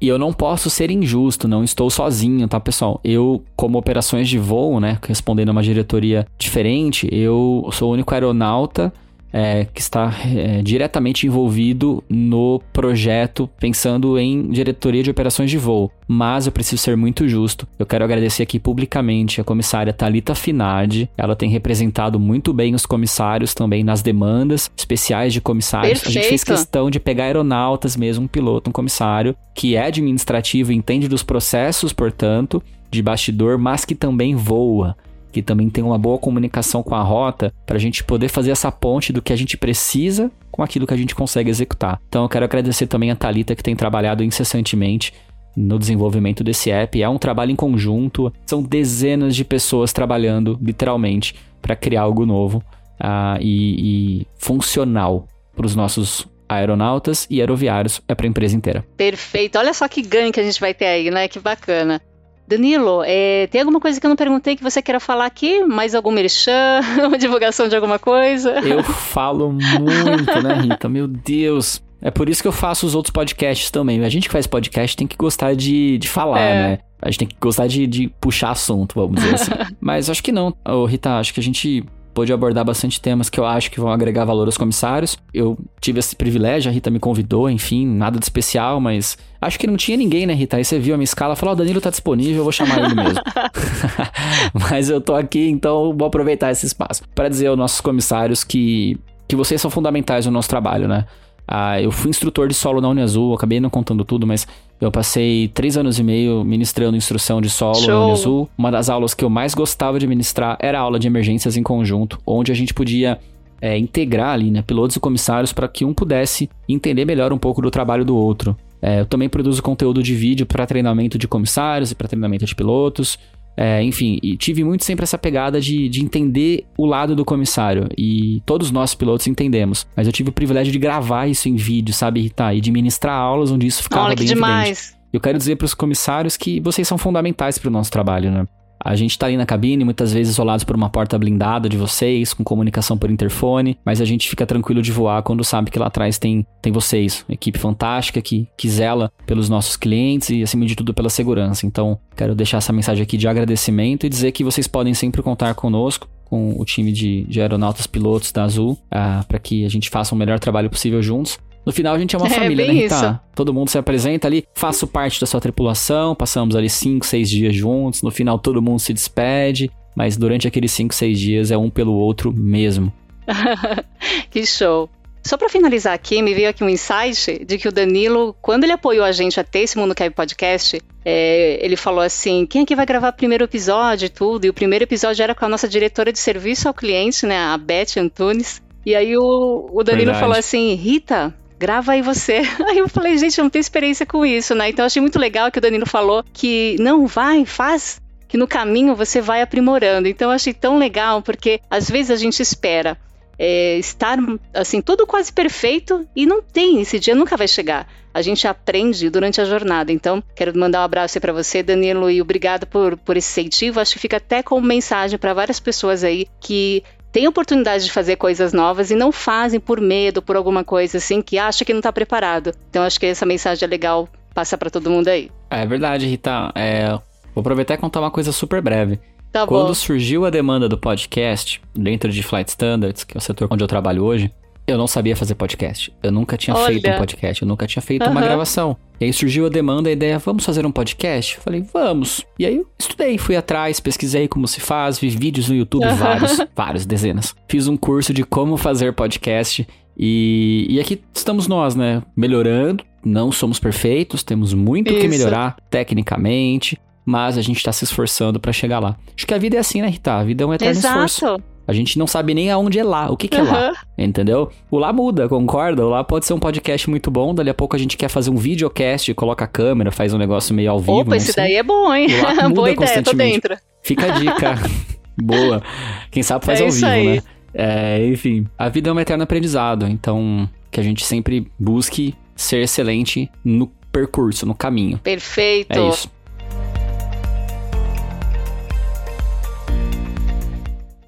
E, 0.00 0.06
e 0.06 0.08
eu 0.08 0.18
não 0.18 0.32
posso 0.32 0.68
ser 0.68 0.90
injusto, 0.90 1.46
não 1.46 1.62
estou 1.62 1.88
sozinho, 1.90 2.48
tá, 2.48 2.58
pessoal? 2.58 3.00
Eu, 3.04 3.44
como 3.54 3.78
operações 3.78 4.28
de 4.28 4.38
voo, 4.38 4.80
né, 4.80 4.98
respondendo 5.06 5.50
a 5.50 5.52
uma 5.52 5.62
diretoria 5.62 6.26
diferente, 6.38 7.08
eu 7.12 7.68
sou 7.72 7.90
o 7.90 7.92
único 7.92 8.12
aeronauta 8.12 8.92
é, 9.32 9.66
que 9.66 9.80
está 9.80 10.14
é, 10.24 10.62
diretamente 10.62 11.26
envolvido 11.26 12.02
no 12.08 12.60
projeto, 12.72 13.48
pensando 13.58 14.18
em 14.18 14.48
diretoria 14.48 15.02
de 15.02 15.10
operações 15.10 15.50
de 15.50 15.58
voo. 15.58 15.90
Mas 16.08 16.46
eu 16.46 16.52
preciso 16.52 16.82
ser 16.82 16.96
muito 16.96 17.28
justo. 17.28 17.66
Eu 17.78 17.84
quero 17.84 18.04
agradecer 18.04 18.42
aqui 18.42 18.58
publicamente 18.58 19.40
a 19.40 19.44
comissária 19.44 19.92
Talita 19.92 20.34
Finardi. 20.34 21.10
Ela 21.16 21.34
tem 21.34 21.50
representado 21.50 22.18
muito 22.18 22.52
bem 22.52 22.74
os 22.74 22.86
comissários 22.86 23.54
também 23.54 23.82
nas 23.82 24.02
demandas 24.02 24.70
especiais 24.76 25.32
de 25.32 25.40
comissários. 25.40 26.00
Perfeito. 26.00 26.18
A 26.18 26.22
gente 26.22 26.28
fez 26.28 26.44
questão 26.44 26.90
de 26.90 27.00
pegar 27.00 27.24
aeronautas 27.24 27.96
mesmo, 27.96 28.24
um 28.24 28.28
piloto, 28.28 28.70
um 28.70 28.72
comissário, 28.72 29.36
que 29.54 29.74
é 29.74 29.86
administrativo, 29.86 30.72
entende 30.72 31.08
dos 31.08 31.22
processos, 31.22 31.92
portanto, 31.92 32.62
de 32.90 33.02
bastidor, 33.02 33.58
mas 33.58 33.84
que 33.84 33.94
também 33.94 34.34
voa 34.34 34.96
que 35.36 35.42
também 35.42 35.68
tem 35.68 35.84
uma 35.84 35.98
boa 35.98 36.16
comunicação 36.16 36.82
com 36.82 36.94
a 36.94 37.02
rota, 37.02 37.52
para 37.66 37.76
a 37.76 37.78
gente 37.78 38.02
poder 38.02 38.28
fazer 38.28 38.52
essa 38.52 38.72
ponte 38.72 39.12
do 39.12 39.20
que 39.20 39.34
a 39.34 39.36
gente 39.36 39.54
precisa 39.58 40.32
com 40.50 40.62
aquilo 40.62 40.86
que 40.86 40.94
a 40.94 40.96
gente 40.96 41.14
consegue 41.14 41.50
executar. 41.50 42.00
Então 42.08 42.22
eu 42.22 42.28
quero 42.28 42.46
agradecer 42.46 42.86
também 42.86 43.10
a 43.10 43.16
Talita 43.16 43.54
que 43.54 43.62
tem 43.62 43.76
trabalhado 43.76 44.24
incessantemente 44.24 45.12
no 45.54 45.78
desenvolvimento 45.78 46.42
desse 46.42 46.70
app. 46.70 47.02
É 47.02 47.06
um 47.06 47.18
trabalho 47.18 47.50
em 47.50 47.56
conjunto, 47.56 48.32
são 48.46 48.62
dezenas 48.62 49.36
de 49.36 49.44
pessoas 49.44 49.92
trabalhando, 49.92 50.58
literalmente, 50.58 51.34
para 51.60 51.76
criar 51.76 52.02
algo 52.02 52.24
novo 52.24 52.64
uh, 52.98 53.38
e, 53.38 54.20
e 54.20 54.26
funcional 54.38 55.28
para 55.54 55.66
os 55.66 55.76
nossos 55.76 56.26
aeronautas 56.48 57.26
e 57.28 57.40
aeroviários, 57.40 58.00
é 58.08 58.14
para 58.14 58.26
a 58.26 58.30
empresa 58.30 58.56
inteira. 58.56 58.86
Perfeito. 58.96 59.58
Olha 59.58 59.74
só 59.74 59.86
que 59.86 60.00
ganho 60.00 60.32
que 60.32 60.40
a 60.40 60.44
gente 60.44 60.58
vai 60.58 60.72
ter 60.72 60.86
aí, 60.86 61.10
né? 61.10 61.28
Que 61.28 61.40
bacana. 61.40 62.00
Danilo, 62.48 63.02
é, 63.04 63.48
tem 63.48 63.60
alguma 63.60 63.80
coisa 63.80 64.00
que 64.00 64.06
eu 64.06 64.08
não 64.08 64.16
perguntei 64.16 64.56
que 64.56 64.62
você 64.62 64.80
queira 64.80 65.00
falar 65.00 65.26
aqui? 65.26 65.64
Mais 65.64 65.94
algum 65.94 66.12
merchan? 66.12 66.80
Uma 67.06 67.18
divulgação 67.18 67.68
de 67.68 67.74
alguma 67.74 67.98
coisa? 67.98 68.60
Eu 68.60 68.82
falo 68.84 69.52
muito, 69.52 70.42
né, 70.42 70.54
Rita? 70.62 70.88
Meu 70.88 71.08
Deus. 71.08 71.82
É 72.00 72.10
por 72.10 72.28
isso 72.28 72.42
que 72.42 72.48
eu 72.48 72.52
faço 72.52 72.86
os 72.86 72.94
outros 72.94 73.10
podcasts 73.10 73.70
também. 73.70 74.04
A 74.04 74.08
gente 74.08 74.28
que 74.28 74.32
faz 74.32 74.46
podcast 74.46 74.96
tem 74.96 75.06
que 75.06 75.16
gostar 75.16 75.54
de, 75.54 75.98
de 75.98 76.08
falar, 76.08 76.40
é. 76.40 76.54
né? 76.54 76.78
A 77.00 77.10
gente 77.10 77.18
tem 77.18 77.28
que 77.28 77.36
gostar 77.40 77.66
de, 77.66 77.86
de 77.86 78.08
puxar 78.20 78.50
assunto, 78.50 78.94
vamos 78.94 79.20
dizer 79.20 79.34
assim. 79.34 79.50
Mas 79.80 80.08
acho 80.08 80.22
que 80.22 80.32
não. 80.32 80.54
Ô, 80.64 80.84
Rita, 80.84 81.18
acho 81.18 81.34
que 81.34 81.40
a 81.40 81.42
gente 81.42 81.84
pôde 82.16 82.32
abordar 82.32 82.64
bastante 82.64 82.98
temas 82.98 83.28
que 83.28 83.38
eu 83.38 83.44
acho 83.44 83.70
que 83.70 83.78
vão 83.78 83.92
agregar 83.92 84.24
valor 84.24 84.46
aos 84.46 84.56
comissários. 84.56 85.18
Eu 85.34 85.58
tive 85.78 85.98
esse 85.98 86.16
privilégio, 86.16 86.70
a 86.70 86.72
Rita 86.72 86.90
me 86.90 86.98
convidou, 86.98 87.50
enfim, 87.50 87.86
nada 87.86 88.18
de 88.18 88.24
especial, 88.24 88.80
mas 88.80 89.18
acho 89.38 89.58
que 89.58 89.66
não 89.66 89.76
tinha 89.76 89.98
ninguém, 89.98 90.24
né, 90.24 90.32
Rita? 90.32 90.56
Aí 90.56 90.64
você 90.64 90.78
viu 90.78 90.94
a 90.94 90.96
minha 90.96 91.04
escala 91.04 91.34
e 91.34 91.36
falou: 91.36 91.50
Ó, 91.50 91.54
oh, 91.54 91.58
Danilo 91.58 91.78
tá 91.78 91.90
disponível, 91.90 92.38
eu 92.38 92.42
vou 92.42 92.52
chamar 92.52 92.78
ele 92.78 92.94
mesmo. 92.94 93.20
mas 94.70 94.88
eu 94.88 94.98
tô 94.98 95.14
aqui, 95.14 95.46
então 95.46 95.94
vou 95.94 96.08
aproveitar 96.08 96.50
esse 96.50 96.64
espaço 96.64 97.02
para 97.14 97.28
dizer 97.28 97.48
aos 97.48 97.58
nossos 97.58 97.82
comissários 97.82 98.42
que, 98.42 98.98
que 99.28 99.36
vocês 99.36 99.60
são 99.60 99.70
fundamentais 99.70 100.24
no 100.24 100.32
nosso 100.32 100.48
trabalho, 100.48 100.88
né? 100.88 101.04
Ah, 101.46 101.80
eu 101.80 101.92
fui 101.92 102.08
instrutor 102.08 102.48
de 102.48 102.54
solo 102.54 102.80
na 102.80 102.88
Uniazul, 102.88 103.34
acabei 103.34 103.60
não 103.60 103.68
contando 103.68 104.06
tudo, 104.06 104.26
mas 104.26 104.48
eu 104.80 104.90
passei 104.90 105.48
três 105.48 105.76
anos 105.76 105.98
e 105.98 106.02
meio 106.02 106.44
ministrando 106.44 106.96
instrução 106.96 107.40
de 107.40 107.48
solo 107.48 107.76
Show. 107.76 107.94
na 107.94 108.04
Uniazul. 108.04 108.48
Uma 108.58 108.70
das 108.70 108.90
aulas 108.90 109.14
que 109.14 109.24
eu 109.24 109.30
mais 109.30 109.54
gostava 109.54 109.98
de 109.98 110.06
ministrar 110.06 110.56
era 110.60 110.78
a 110.78 110.82
aula 110.82 110.98
de 110.98 111.06
emergências 111.06 111.56
em 111.56 111.62
conjunto, 111.62 112.18
onde 112.26 112.52
a 112.52 112.54
gente 112.54 112.74
podia 112.74 113.18
é, 113.60 113.78
integrar 113.78 114.34
ali, 114.34 114.50
né, 114.50 114.62
pilotos 114.62 114.96
e 114.96 115.00
comissários 115.00 115.52
para 115.52 115.66
que 115.66 115.84
um 115.84 115.94
pudesse 115.94 116.50
entender 116.68 117.04
melhor 117.04 117.32
um 117.32 117.38
pouco 117.38 117.62
do 117.62 117.70
trabalho 117.70 118.04
do 118.04 118.16
outro. 118.16 118.56
É, 118.82 119.00
eu 119.00 119.06
também 119.06 119.28
produzo 119.28 119.62
conteúdo 119.62 120.02
de 120.02 120.14
vídeo 120.14 120.44
para 120.44 120.66
treinamento 120.66 121.16
de 121.16 121.26
comissários 121.26 121.90
e 121.90 121.94
para 121.94 122.08
treinamento 122.08 122.44
de 122.44 122.54
pilotos. 122.54 123.18
É, 123.56 123.82
enfim, 123.82 124.18
e 124.22 124.36
tive 124.36 124.62
muito 124.62 124.84
sempre 124.84 125.04
essa 125.04 125.16
pegada 125.16 125.60
de, 125.60 125.88
de 125.88 126.04
entender 126.04 126.66
o 126.76 126.84
lado 126.84 127.16
do 127.16 127.24
comissário. 127.24 127.88
E 127.96 128.42
todos 128.44 128.70
nós 128.70 128.94
pilotos 128.94 129.26
entendemos. 129.26 129.86
Mas 129.96 130.06
eu 130.06 130.12
tive 130.12 130.28
o 130.28 130.32
privilégio 130.32 130.72
de 130.72 130.78
gravar 130.78 131.26
isso 131.26 131.48
em 131.48 131.56
vídeo, 131.56 131.94
sabe, 131.94 132.20
Rita? 132.20 132.52
E 132.52 132.60
de 132.60 132.70
ministrar 132.70 133.18
aulas 133.18 133.50
onde 133.50 133.66
isso 133.66 133.82
ficava 133.82 134.06
Olha, 134.06 134.16
bem 134.16 134.26
que 134.26 134.34
demais. 134.34 134.70
evidente. 134.70 134.96
Eu 135.12 135.20
quero 135.20 135.38
dizer 135.38 135.56
para 135.56 135.64
os 135.64 135.72
comissários 135.72 136.36
que 136.36 136.60
vocês 136.60 136.86
são 136.86 136.98
fundamentais 136.98 137.56
para 137.56 137.68
o 137.68 137.72
nosso 137.72 137.90
trabalho, 137.90 138.30
né? 138.30 138.46
A 138.86 138.94
gente 138.94 139.18
tá 139.18 139.26
ali 139.26 139.36
na 139.36 139.44
cabine, 139.44 139.84
muitas 139.84 140.12
vezes 140.12 140.34
isolados 140.34 140.64
por 140.64 140.76
uma 140.76 140.88
porta 140.88 141.18
blindada 141.18 141.68
de 141.68 141.76
vocês, 141.76 142.32
com 142.32 142.44
comunicação 142.44 142.96
por 142.96 143.10
interfone, 143.10 143.76
mas 143.84 144.00
a 144.00 144.04
gente 144.04 144.28
fica 144.28 144.46
tranquilo 144.46 144.80
de 144.80 144.92
voar 144.92 145.22
quando 145.24 145.42
sabe 145.42 145.72
que 145.72 145.78
lá 145.78 145.86
atrás 145.86 146.18
tem, 146.18 146.46
tem 146.62 146.72
vocês, 146.72 147.24
uma 147.28 147.34
equipe 147.34 147.58
fantástica 147.58 148.22
que, 148.22 148.46
que 148.56 148.68
zela 148.68 149.10
pelos 149.26 149.48
nossos 149.48 149.76
clientes 149.76 150.30
e, 150.30 150.40
acima 150.40 150.64
de 150.66 150.76
tudo, 150.76 150.94
pela 150.94 151.10
segurança. 151.10 151.66
Então, 151.66 151.98
quero 152.14 152.32
deixar 152.32 152.58
essa 152.58 152.72
mensagem 152.72 153.02
aqui 153.02 153.16
de 153.16 153.26
agradecimento 153.26 154.06
e 154.06 154.08
dizer 154.08 154.30
que 154.30 154.44
vocês 154.44 154.68
podem 154.68 154.94
sempre 154.94 155.20
contar 155.20 155.52
conosco 155.54 156.08
com 156.24 156.54
o 156.56 156.64
time 156.64 156.92
de, 156.92 157.24
de 157.24 157.40
aeronautas 157.40 157.88
pilotos 157.88 158.30
da 158.30 158.44
Azul, 158.44 158.78
ah, 158.88 159.24
para 159.26 159.40
que 159.40 159.64
a 159.64 159.68
gente 159.68 159.90
faça 159.90 160.14
o 160.14 160.18
melhor 160.18 160.38
trabalho 160.38 160.70
possível 160.70 161.02
juntos. 161.02 161.38
No 161.66 161.72
final 161.72 161.96
a 161.96 161.98
gente 161.98 162.14
é 162.14 162.18
uma 162.18 162.28
É, 162.30 162.30
família, 162.30 162.66
né, 162.66 162.72
Rita? 162.72 163.20
Todo 163.34 163.52
mundo 163.52 163.68
se 163.68 163.76
apresenta 163.76 164.28
ali, 164.28 164.44
faço 164.54 164.86
parte 164.86 165.20
da 165.20 165.26
sua 165.26 165.40
tripulação, 165.40 166.14
passamos 166.14 166.54
ali 166.54 166.70
5, 166.70 167.04
6 167.04 167.28
dias 167.28 167.54
juntos, 167.56 168.02
no 168.02 168.10
final 168.12 168.38
todo 168.38 168.62
mundo 168.62 168.78
se 168.78 168.92
despede, 168.92 169.70
mas 169.96 170.16
durante 170.16 170.46
aqueles 170.46 170.70
5, 170.70 170.94
6 170.94 171.18
dias 171.18 171.50
é 171.50 171.56
um 171.58 171.68
pelo 171.68 171.92
outro 171.92 172.32
mesmo. 172.32 172.92
que 174.30 174.46
show. 174.46 174.88
Só 175.24 175.36
para 175.36 175.48
finalizar 175.48 175.92
aqui, 175.92 176.22
me 176.22 176.32
veio 176.32 176.48
aqui 176.48 176.62
um 176.62 176.68
insight 176.68 177.44
de 177.44 177.58
que 177.58 177.66
o 177.66 177.72
Danilo, 177.72 178.36
quando 178.40 178.62
ele 178.62 178.72
apoiou 178.72 179.04
a 179.04 179.10
gente 179.10 179.40
a 179.40 179.42
ter 179.42 179.60
esse 179.60 179.76
Mundo 179.76 179.92
Cab 179.92 180.14
Podcast, 180.14 180.80
é, 181.04 181.58
ele 181.60 181.74
falou 181.74 182.00
assim: 182.00 182.46
quem 182.46 182.62
aqui 182.62 182.76
vai 182.76 182.86
gravar 182.86 183.08
o 183.08 183.12
primeiro 183.12 183.42
episódio 183.42 184.06
e 184.06 184.08
tudo? 184.08 184.44
E 184.44 184.48
o 184.48 184.54
primeiro 184.54 184.84
episódio 184.84 185.24
era 185.24 185.34
com 185.34 185.44
a 185.44 185.48
nossa 185.48 185.66
diretora 185.66 186.12
de 186.12 186.20
serviço 186.20 186.68
ao 186.68 186.74
cliente, 186.74 187.26
né, 187.26 187.36
a 187.38 187.58
Beth 187.58 187.98
Antunes. 187.98 188.62
E 188.84 188.94
aí 188.94 189.16
o, 189.16 189.68
o 189.72 189.82
Danilo 189.82 190.12
Verdade. 190.12 190.20
falou 190.20 190.38
assim: 190.38 190.74
Rita, 190.74 191.34
grava 191.58 191.92
aí 191.92 192.02
você. 192.02 192.42
Aí 192.68 192.78
eu 192.78 192.88
falei, 192.88 193.16
gente, 193.18 193.38
eu 193.38 193.44
não 193.44 193.50
tenho 193.50 193.60
experiência 193.60 194.06
com 194.06 194.24
isso, 194.24 194.54
né? 194.54 194.68
Então 194.68 194.82
eu 194.82 194.86
achei 194.86 195.00
muito 195.00 195.18
legal 195.18 195.50
que 195.50 195.58
o 195.58 195.62
Danilo 195.62 195.86
falou 195.86 196.24
que 196.32 196.76
não, 196.78 197.06
vai, 197.06 197.44
faz. 197.44 198.00
Que 198.28 198.36
no 198.36 198.46
caminho 198.46 198.94
você 198.94 199.20
vai 199.20 199.40
aprimorando. 199.40 200.08
Então 200.08 200.30
eu 200.30 200.34
achei 200.34 200.52
tão 200.52 200.78
legal, 200.78 201.22
porque 201.22 201.60
às 201.70 201.88
vezes 201.88 202.10
a 202.10 202.16
gente 202.16 202.40
espera 202.42 202.98
é, 203.38 203.76
estar 203.78 204.18
assim, 204.54 204.80
tudo 204.80 205.06
quase 205.06 205.32
perfeito 205.32 206.06
e 206.14 206.26
não 206.26 206.40
tem, 206.42 206.80
esse 206.80 206.98
dia 206.98 207.14
nunca 207.14 207.36
vai 207.36 207.48
chegar. 207.48 207.86
A 208.12 208.22
gente 208.22 208.48
aprende 208.48 209.10
durante 209.10 209.42
a 209.42 209.44
jornada. 209.44 209.92
Então, 209.92 210.22
quero 210.34 210.58
mandar 210.58 210.80
um 210.80 210.84
abraço 210.84 211.18
aí 211.18 211.20
para 211.20 211.34
você, 211.34 211.62
Danilo, 211.62 212.10
e 212.10 212.22
obrigado 212.22 212.66
por, 212.66 212.96
por 212.96 213.14
esse 213.14 213.28
incentivo. 213.28 213.78
Acho 213.78 213.92
que 213.92 213.98
fica 213.98 214.16
até 214.16 214.42
como 214.42 214.66
mensagem 214.66 215.18
para 215.18 215.34
várias 215.34 215.60
pessoas 215.60 216.02
aí 216.02 216.26
que 216.40 216.82
têm 217.12 217.26
oportunidade 217.26 217.84
de 217.84 217.92
fazer 217.92 218.16
coisas 218.16 218.52
novas 218.52 218.90
e 218.90 218.94
não 218.94 219.10
fazem 219.10 219.58
por 219.60 219.80
medo, 219.80 220.20
por 220.20 220.36
alguma 220.36 220.62
coisa 220.64 220.98
assim, 220.98 221.22
que 221.22 221.38
acha 221.38 221.64
que 221.64 221.72
não 221.72 221.80
está 221.80 221.92
preparado. 221.92 222.52
Então, 222.70 222.82
acho 222.82 222.98
que 223.00 223.06
essa 223.06 223.24
mensagem 223.26 223.64
é 223.64 223.68
legal 223.68 224.08
passar 224.34 224.58
para 224.58 224.70
todo 224.70 224.90
mundo 224.90 225.08
aí. 225.08 225.30
É 225.50 225.64
verdade, 225.66 226.06
Rita. 226.06 226.52
É, 226.54 226.90
vou 227.34 227.40
aproveitar 227.40 227.74
e 227.74 227.78
contar 227.78 228.00
uma 228.00 228.10
coisa 228.10 228.32
super 228.32 228.60
breve. 228.60 229.00
Tá 229.32 229.46
Quando 229.46 229.68
bom. 229.68 229.74
surgiu 229.74 230.24
a 230.24 230.30
demanda 230.30 230.68
do 230.68 230.78
podcast, 230.78 231.60
dentro 231.74 232.10
de 232.10 232.22
Flight 232.22 232.48
Standards, 232.50 233.04
que 233.04 233.16
é 233.16 233.18
o 233.18 233.20
setor 233.20 233.48
onde 233.50 233.62
eu 233.62 233.68
trabalho 233.68 234.02
hoje, 234.04 234.32
eu 234.66 234.76
não 234.76 234.86
sabia 234.86 235.14
fazer 235.14 235.34
podcast. 235.34 235.92
Eu 236.02 236.10
nunca 236.10 236.36
tinha 236.36 236.56
Olha. 236.56 236.66
feito 236.66 236.90
um 236.90 236.98
podcast, 236.98 237.42
eu 237.42 237.48
nunca 237.48 237.66
tinha 237.66 237.82
feito 237.82 238.02
uma 238.08 238.20
Aham. 238.20 238.28
gravação. 238.28 238.76
E 239.00 239.04
aí 239.04 239.12
surgiu 239.12 239.46
a 239.46 239.48
demanda, 239.48 239.88
a 239.88 239.92
ideia, 239.92 240.18
vamos 240.18 240.44
fazer 240.44 240.64
um 240.64 240.72
podcast? 240.72 241.36
Eu 241.36 241.42
falei, 241.42 241.64
vamos. 241.72 242.24
E 242.38 242.46
aí 242.46 242.56
eu 242.56 242.66
estudei, 242.78 243.18
fui 243.18 243.36
atrás, 243.36 243.78
pesquisei 243.78 244.26
como 244.26 244.48
se 244.48 244.60
faz, 244.60 244.98
vi 244.98 245.10
vídeos 245.10 245.48
no 245.48 245.54
YouTube, 245.54 245.86
vários, 245.94 246.38
vários, 246.56 246.86
dezenas. 246.86 247.34
Fiz 247.48 247.68
um 247.68 247.76
curso 247.76 248.14
de 248.14 248.24
como 248.24 248.56
fazer 248.56 248.94
podcast 248.94 249.66
e, 249.98 250.66
e 250.68 250.80
aqui 250.80 251.00
estamos 251.14 251.46
nós, 251.46 251.74
né? 251.74 252.02
Melhorando. 252.16 252.84
Não 253.04 253.30
somos 253.30 253.60
perfeitos, 253.60 254.22
temos 254.22 254.52
muito 254.52 254.92
o 254.92 254.98
que 254.98 255.06
melhorar 255.06 255.56
tecnicamente, 255.70 256.80
mas 257.04 257.38
a 257.38 257.42
gente 257.42 257.62
tá 257.62 257.72
se 257.72 257.84
esforçando 257.84 258.40
pra 258.40 258.52
chegar 258.52 258.80
lá. 258.80 258.96
Acho 259.16 259.26
que 259.26 259.34
a 259.34 259.38
vida 259.38 259.56
é 259.56 259.60
assim, 259.60 259.80
né, 259.80 259.88
Rita? 259.88 260.14
A 260.14 260.24
vida 260.24 260.42
é 260.42 260.46
um 260.46 260.54
eterno 260.54 260.78
esforço. 260.78 261.24
Exato. 261.24 261.55
A 261.66 261.72
gente 261.72 261.98
não 261.98 262.06
sabe 262.06 262.32
nem 262.34 262.50
aonde 262.50 262.78
é 262.78 262.84
lá, 262.84 263.10
o 263.10 263.16
que, 263.16 263.26
que 263.28 263.36
é 263.36 263.42
lá, 263.42 263.72
entendeu? 263.98 264.50
O 264.70 264.78
lá 264.78 264.92
muda, 264.92 265.28
concorda? 265.28 265.84
O 265.84 265.88
lá 265.90 266.04
pode 266.04 266.24
ser 266.24 266.32
um 266.32 266.38
podcast 266.38 266.88
muito 266.88 267.10
bom, 267.10 267.34
dali 267.34 267.50
a 267.50 267.54
pouco 267.54 267.74
a 267.74 267.78
gente 267.78 267.96
quer 267.96 268.08
fazer 268.08 268.30
um 268.30 268.36
videocast, 268.36 269.12
coloca 269.14 269.44
a 269.44 269.48
câmera, 269.48 269.90
faz 269.90 270.14
um 270.14 270.18
negócio 270.18 270.54
meio 270.54 270.70
ao 270.70 270.78
vivo. 270.78 271.00
Opa, 271.00 271.16
esse 271.16 271.32
sei. 271.32 271.44
daí 271.44 271.54
é 271.54 271.62
bom, 271.62 271.92
hein? 271.92 272.06
Boa 272.54 272.70
ideia, 272.70 272.74
tô 272.74 272.82
constantemente. 272.82 273.40
dentro. 273.40 273.56
Fica 273.82 274.06
a 274.06 274.18
dica. 274.18 274.54
Boa. 275.20 275.62
Quem 276.10 276.22
sabe 276.22 276.44
faz 276.44 276.60
É 276.60 276.64
ao 276.64 276.70
vivo, 276.70 276.86
aí. 276.86 277.16
né? 277.16 277.22
É, 277.54 278.06
enfim, 278.06 278.46
a 278.58 278.68
vida 278.68 278.90
é 278.90 278.92
um 278.92 279.00
eterno 279.00 279.24
aprendizado, 279.24 279.86
então 279.86 280.48
que 280.70 280.78
a 280.78 280.82
gente 280.82 281.04
sempre 281.04 281.50
busque 281.58 282.14
ser 282.34 282.60
excelente 282.60 283.30
no 283.42 283.66
percurso, 283.90 284.44
no 284.44 284.54
caminho. 284.54 284.98
Perfeito. 284.98 285.72
É 285.72 285.88
isso. 285.88 286.10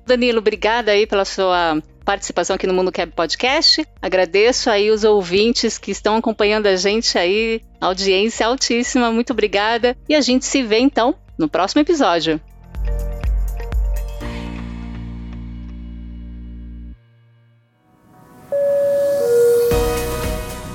Danilo, 0.08 0.38
obrigada 0.38 0.90
aí 0.90 1.06
pela 1.06 1.24
sua 1.24 1.80
participação 2.04 2.56
aqui 2.56 2.66
no 2.66 2.72
Mundo 2.72 2.90
Cab 2.90 3.12
Podcast. 3.12 3.86
Agradeço 4.00 4.70
aí 4.70 4.90
os 4.90 5.04
ouvintes 5.04 5.76
que 5.76 5.90
estão 5.90 6.16
acompanhando 6.16 6.66
a 6.66 6.74
gente 6.74 7.18
aí, 7.18 7.60
audiência 7.78 8.46
altíssima, 8.46 9.12
muito 9.12 9.34
obrigada. 9.34 9.96
E 10.08 10.14
a 10.14 10.20
gente 10.22 10.46
se 10.46 10.62
vê 10.62 10.78
então 10.78 11.14
no 11.38 11.48
próximo 11.48 11.82
episódio. 11.82 12.40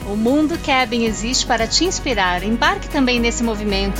O 0.07 0.15
Mundo 0.15 0.55
Cabin 0.63 1.05
existe 1.05 1.47
para 1.47 1.65
te 1.65 1.83
inspirar. 1.83 2.43
Embarque 2.43 2.87
também 2.87 3.19
nesse 3.19 3.43
movimento. 3.43 3.99